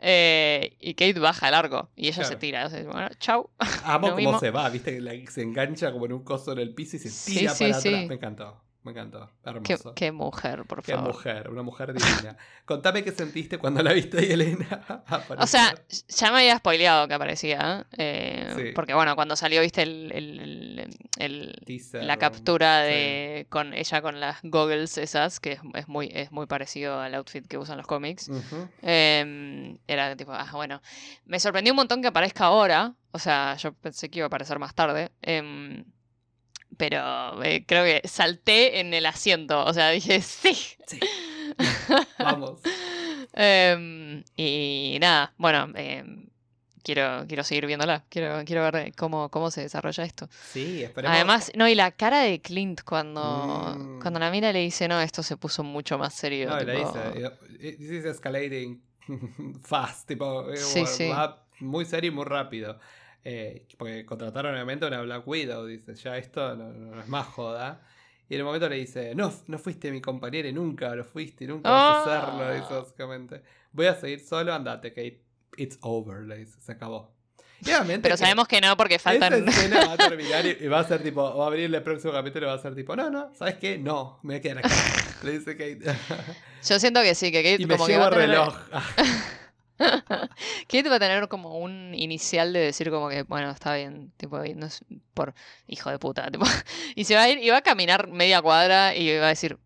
[0.00, 2.70] Eh, y Kate baja largo y ella se tira.
[2.70, 3.50] Sea, bueno, chau.
[3.82, 6.72] Amo cómo se va, viste, que la- se engancha como en un coso en el
[6.72, 7.88] piso y se tira sí, para sí.
[7.88, 8.06] atrás.
[8.08, 9.30] Me encantó, me encantó.
[9.42, 9.94] Qué, Hermoso.
[9.94, 11.12] qué mujer, por Qué favor.
[11.14, 12.36] mujer, una mujer divina.
[12.64, 14.66] Contame qué sentiste cuando la viste ahí, Elena.
[15.38, 15.84] O sea, aparecer.
[16.08, 17.86] ya me había spoileado que aparecía.
[17.96, 18.72] eh, Sí.
[18.74, 20.10] Porque bueno, cuando salió, viste, el,
[21.18, 22.90] el- Teaser, la captura sí.
[22.92, 27.14] de con ella con las goggles esas, que es, es muy, es muy parecido al
[27.14, 28.30] outfit que usan los cómics.
[28.82, 30.80] Em, era tipo, ah, bueno.
[31.26, 32.94] Me sorprendió un montón que aparezca ahora.
[33.12, 35.10] O sea, yo pensé que iba a aparecer más tarde.
[35.22, 35.84] em,
[36.78, 39.62] pero eh, creo que salté en el asiento.
[39.66, 40.54] O sea, dije, sí.
[40.86, 40.98] Sí.
[42.18, 42.60] Vamos.
[43.34, 46.26] Em, y nada, bueno, em,
[46.82, 48.04] quiero, quiero seguir viéndola.
[48.08, 50.28] Quiero, quiero ver cómo, cómo se desarrolla esto.
[50.52, 51.14] Sí, esperemos.
[51.16, 54.00] Además, no, y la cara de Clint cuando, Mm.
[54.00, 56.48] cuando la mira le dice, no, esto se puso mucho más serio.
[56.48, 57.28] No, le tipo, dice,
[57.60, 58.80] eh, this is escalating
[59.62, 61.10] fast, tipo, eh, Sí, sí.
[61.60, 62.78] muy serio y muy rápido.
[63.24, 67.82] Eh, porque contrataron obviamente una Black Widow, dice, ya esto no, no es más joda.
[68.30, 71.46] Y en un momento le dice, no, no fuiste mi compañera y nunca lo fuiste,
[71.46, 72.78] nunca vas a hacerlo, dice Ah.
[72.80, 73.42] básicamente.
[73.72, 75.22] Voy a seguir solo, andate, Kate.
[75.56, 77.14] It's over, le dice, se acabó.
[77.60, 79.32] Y obviamente Pero que sabemos que no porque faltan...
[79.32, 81.82] Esa escena va a terminar y, y va a ser tipo, va a abrir el
[81.82, 83.78] próximo capítulo y va a ser tipo, no, no, ¿sabes qué?
[83.78, 84.68] No, me voy a quedar acá.
[85.24, 85.80] Le dice Kate.
[86.64, 88.28] Yo siento que sí, que Kate y me como que llevo va a el tener...
[88.38, 88.56] reloj.
[90.68, 94.38] Kate va a tener como un inicial de decir como que, bueno, está bien, tipo,
[94.38, 95.34] no es por
[95.66, 96.44] hijo de puta, tipo,
[96.94, 99.58] y se va a ir y va a caminar media cuadra y va a decir,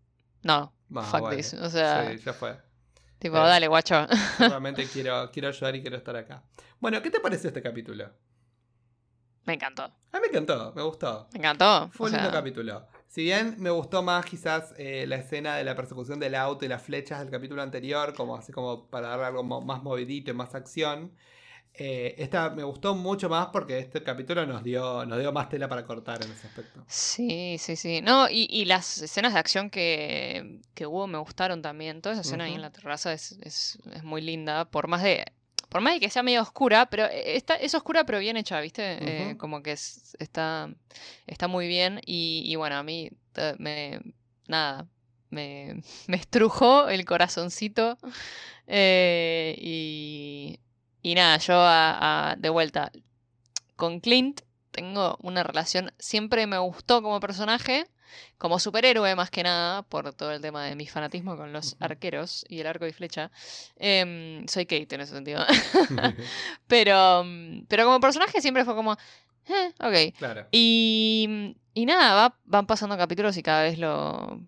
[0.43, 1.35] no, Ah, fuck bueno.
[1.37, 2.55] this, o sea, Sí, ya fue.
[3.17, 3.39] tipo, Eh.
[3.39, 4.05] dale, guacho.
[4.37, 6.43] Realmente quiero, quiero ayudar y quiero estar acá.
[6.79, 8.11] Bueno, ¿qué te pareció este capítulo?
[9.45, 11.27] Me encantó, A mí me encantó, me gustó.
[11.33, 11.89] me encantó.
[11.93, 12.85] Fue o un lindo sea, capítulo.
[13.07, 16.67] Si bien me gustó más quizás eh, la escena de la persecución del auto y
[16.67, 20.55] las flechas del capítulo anterior, como así como para darle algo más movidito y más
[20.55, 21.11] acción.
[21.75, 25.67] eh, esta me gustó mucho más porque este capítulo nos dio, nos dio más tela
[25.67, 26.83] para cortar en ese aspecto.
[26.87, 28.01] Sí, sí, sí.
[28.01, 32.01] No, y, y las escenas de acción que, que hubo me gustaron también.
[32.01, 34.65] Toda esa escena ahí en la terraza es, es, es muy linda.
[34.65, 35.25] Por más de.
[35.73, 38.61] Por más de que sea medio oscura, pero eh, está, es oscura pero bien hecha,
[38.61, 38.97] ¿viste?
[39.31, 40.69] Eh, como que es- está,
[41.27, 41.99] está muy bien.
[42.05, 43.99] Y, y bueno, a mí eh, me.
[44.47, 44.87] Nada.
[45.29, 47.97] Me, me estrujó el corazoncito.
[48.67, 50.59] Eh, y.
[51.01, 52.91] Y nada, yo a- a- de vuelta.
[53.75, 55.91] Con Clint tengo una relación.
[55.99, 57.85] Siempre me gustó como personaje.
[58.37, 62.45] Como superhéroe, más que nada, por todo el tema de mi fanatismo con los arqueros
[62.49, 63.31] y el arco y flecha.
[63.77, 65.43] Em, soy Kate en ese sentido.
[66.67, 68.93] pero, mm, pero como personaje siempre fue como.
[69.47, 70.17] Eh, ok.
[70.17, 70.47] claro.
[70.51, 74.39] Y, y nada, va- van pasando capítulos y cada vez lo.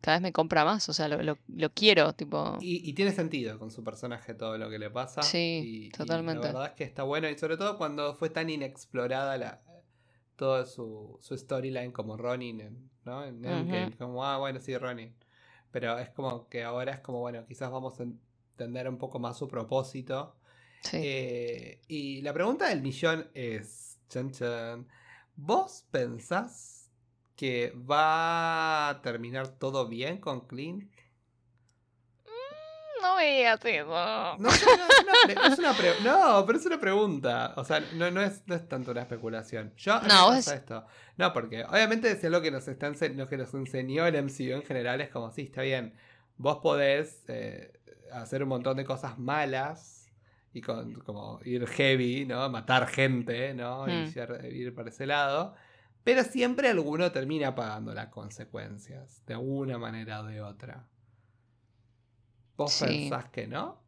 [0.00, 0.88] Cada vez me compra más.
[0.88, 2.56] O sea, lo, lo- lo quiero, tipo.
[2.60, 5.22] Y, y tiene sentido con su personaje todo lo que le pasa.
[5.22, 6.40] Sí, y- y totalmente.
[6.46, 7.28] la verdad es que está bueno.
[7.28, 9.60] Y sobre todo cuando fue tan inexplorada la,
[10.38, 13.24] toda su, su storyline como Ronin, en- ¿no?
[13.24, 13.96] En Endgame.
[13.98, 15.12] Como, ah, bueno, sí, Ronin.
[15.72, 19.36] Pero es como que ahora es como, bueno, quizás vamos a entender un poco más
[19.36, 20.36] su propósito.
[20.82, 20.98] Sí.
[21.02, 24.86] Eh, y la pregunta del millón es, chan, chan,
[25.36, 26.88] ¿vos pensás
[27.36, 30.90] que va a terminar todo bien con Clint?
[33.02, 34.36] No me digas eso.
[34.38, 37.54] No, es una es no, pero es una pregunta.
[37.56, 39.72] O sea, no, no, es, no es tanto una especulación.
[39.76, 40.86] Yo, No, vos pasa esto.
[41.16, 44.52] No, porque obviamente es algo que nos, está ense- lo que nos enseñó el MCU
[44.54, 45.94] en general es como, sí, está bien.
[46.36, 47.72] Vos podés eh,
[48.12, 50.10] hacer un montón de cosas malas
[50.52, 52.48] y con, como ir heavy, ¿no?
[52.48, 53.88] Matar gente, ¿no?
[53.88, 54.44] Y Hmm.
[54.44, 55.54] ir, ir para ese lado.
[56.04, 60.86] Pero siempre alguno termina pagando las consecuencias, de una manera o de otra.
[62.58, 62.84] ¿Vos Sí.
[62.84, 63.78] pensás que no?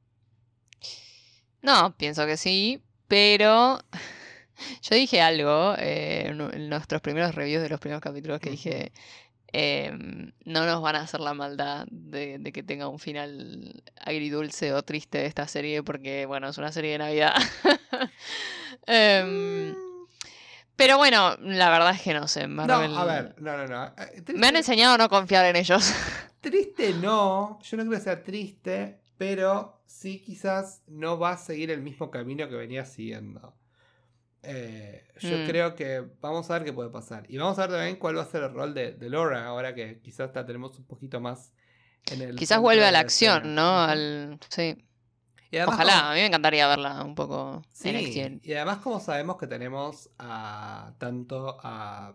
[1.60, 3.78] No, pienso que sí, pero
[4.82, 8.50] yo dije algo eh, en nu- en nuestros primeros reviews de los primeros capítulos que
[8.50, 8.92] dije,
[9.52, 14.72] em, no nos van a hacer la maldad de, de que tenga un final agridulce
[14.72, 17.34] o triste esta serie, porque bueno, es una serie de Navidad.
[18.86, 19.74] Em,
[20.80, 22.96] pero bueno, la verdad es que no sé, No, Marvel...
[22.96, 23.84] a ver, no, no, no.
[23.98, 25.92] Eh, Me han enseñado a no confiar en ellos.
[26.40, 31.70] Triste no, yo no creo que sea triste, pero sí quizás no va a seguir
[31.70, 33.54] el mismo camino que venía siguiendo.
[34.42, 35.46] Eh, yo Mm.
[35.46, 37.24] creo que vamos a ver qué puede pasar.
[37.28, 39.74] Y vamos a ver también cuál va a ser el rol de, de Laura, ahora
[39.74, 41.52] que quizás la tenemos un poquito más
[42.10, 42.36] en el...
[42.36, 43.34] Quizás vuelve a la escena.
[43.34, 43.80] acción, ¿no?
[43.82, 44.38] Al...
[44.48, 44.82] Sí.
[45.51, 48.40] Y además, Ojalá, como- a mí me encantaría verla un poco en Sí, acción.
[48.44, 52.14] y además como sabemos que tenemos a tanto a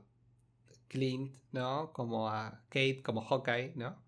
[0.87, 1.91] Clint, ¿no?
[1.93, 4.01] Como a Kate, como Hawkeye, ¿no?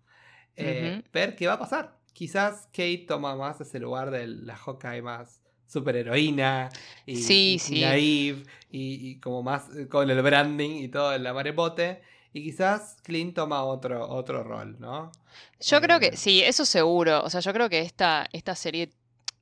[0.56, 1.02] Eh.
[1.12, 1.98] Ver qué va a pasar.
[2.12, 6.70] Quizás Kate toma más ese lugar de la Hawkeye más superheroína
[7.06, 7.80] y, Sí, y- sí.
[7.82, 12.02] naive y, y como más eh, con el branding y todo el amarepote.
[12.32, 15.12] Y quizás Clint toma otro, otro rol, ¿no?
[15.60, 17.22] Yo creo Eh, que, sí, eso seguro.
[17.24, 18.92] O sea, yo creo que esta, esta serie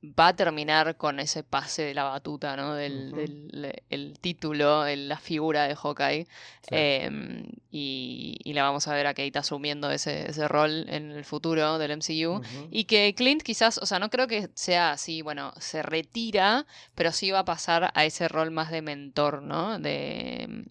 [0.03, 2.75] va a terminar con ese pase de la batuta, ¿no?
[2.75, 6.25] Del, el título, el- la figura de Hawkeye.
[6.25, 6.69] sí.
[6.71, 11.25] Em, y, y la vamos a ver a Kate asumiendo ese, ese rol en el
[11.25, 12.41] futuro del MCU.
[12.71, 17.11] Y que Clint quizás, o sea, no creo que sea así, bueno, se retira, pero
[17.11, 19.79] sí va a pasar a ese rol más de mentor, ¿no?
[19.79, 20.65] De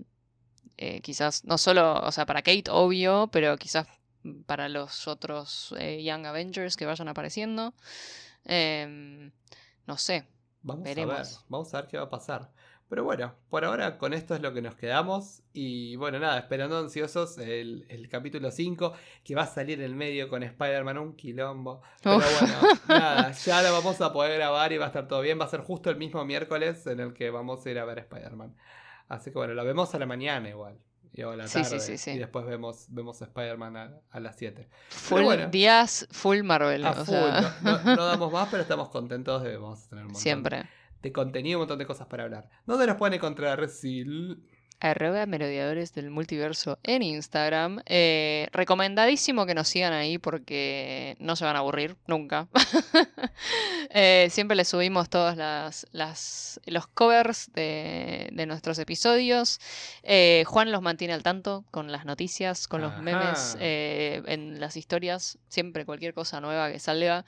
[0.78, 3.86] eh, quizás, no solo, o sea, para Kate, obvio, pero quizás
[4.46, 7.72] para los otros eh, Young Avengers que vayan apareciendo.
[8.46, 9.30] Em,
[9.86, 10.26] no sé.
[10.62, 11.44] Vamos a ver, Veremos.
[11.48, 12.50] vamos a ver qué va a pasar.
[12.88, 15.42] Pero bueno, por ahora con esto es lo que nos quedamos.
[15.52, 18.92] Y bueno, nada, esperando ansiosos el, el capítulo 5,
[19.24, 21.82] que va a salir en el medio con Spider-Man, un quilombo.
[22.02, 22.40] Pero Uf.
[22.40, 22.54] bueno,
[22.88, 25.38] nada, ya lo vamos a poder grabar y va a estar todo bien.
[25.40, 27.98] Va a ser justo el mismo miércoles en el que vamos a ir a ver
[27.98, 28.56] Spider-Man.
[29.08, 30.78] Así que bueno, lo vemos a la mañana igual.
[31.16, 31.80] Y o a la Sí, tarde.
[31.80, 32.10] sí, sí.
[32.12, 34.68] Y después vemos, vemos Spider-Man a, a las 7.
[34.90, 35.48] Full bueno.
[35.48, 36.84] días, full Marvel.
[36.84, 39.88] A o full, sea, no, no- no damos más, pero estamos contentos de vamos a
[39.88, 40.68] tener un montón siempre.
[41.00, 42.50] de contenido, un montón de cosas para hablar.
[42.66, 44.44] ¿Dónde nos pueden encontrar, Sil?
[44.90, 47.80] Arroba Merodeadores del Multiverso en Instagram.
[47.86, 52.48] Eh, recomendadísimo que nos sigan ahí porque no se van a aburrir nunca.
[53.90, 59.58] Eh, siempre les subimos todos las, las- los covers de, de nuestros episodios.
[60.02, 63.02] Eh, Juan los mantiene al tanto con las noticias, con los Ajá.
[63.02, 65.38] memes, en las historias.
[65.48, 67.24] Siempre cualquier cosa nueva que salga.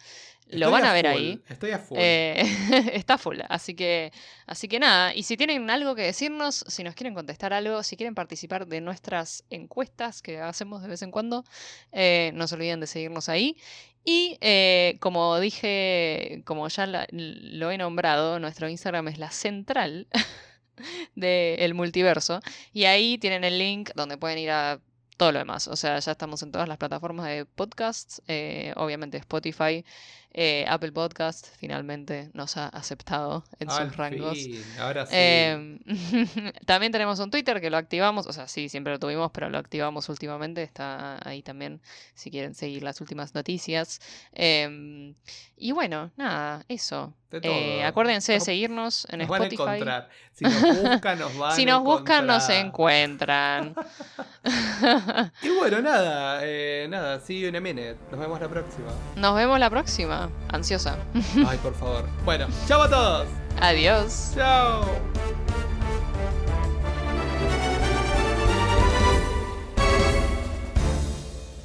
[0.50, 1.40] Lo van a ver full, ahí.
[1.48, 1.98] Estoy a full.
[2.00, 2.42] Eh,
[2.94, 4.12] está full, así que,
[4.46, 7.96] así que nada, y si tienen algo que decirnos, si nos quieren contestar algo, si
[7.96, 11.44] quieren participar de nuestras encuestas que hacemos de vez en cuando,
[11.92, 13.56] eh, no se olviden de seguirnos ahí.
[14.04, 20.06] Y eh, como dije, como ya la- lo he nombrado, nuestro Instagram es la central
[21.14, 22.40] del multiverso.
[22.72, 24.80] Y ahí tienen el link donde pueden ir a
[25.16, 25.68] todo lo demás.
[25.68, 29.84] O sea, ya estamos en todas las plataformas de podcasts, eh, obviamente Spotify,
[30.32, 34.34] eh, Apple Podcast finalmente nos ha aceptado en Al sus rangos.
[34.38, 35.12] fin, Ahora sí.
[35.16, 35.78] Em,
[36.66, 39.58] también tenemos un Twitter que lo activamos, o sea, sí, siempre lo tuvimos, pero lo
[39.58, 40.62] activamos últimamente.
[40.62, 41.80] Está ahí también
[42.14, 44.00] si quieren seguir las últimas noticias.
[44.32, 45.14] Em,
[45.56, 47.14] y bueno, nada, eso.
[47.30, 49.62] De Eh, acuérdense de Nos- seguirnos en nos van a Spotify.
[49.74, 50.08] encontrar.
[50.32, 53.74] Si nos buscan, nos van Si nos buscan, nos encuentran.
[55.42, 57.96] Y bueno, nada, eh, nada, see you in a minute.
[58.10, 58.90] Nos vemos la próxima.
[59.16, 60.27] Nos vemos la próxima.
[60.52, 60.96] Ansiosa.
[61.46, 62.04] Ay, por favor.
[62.24, 63.26] Bueno, chao a todos.
[63.60, 64.32] Adiós.
[64.34, 64.84] Chao.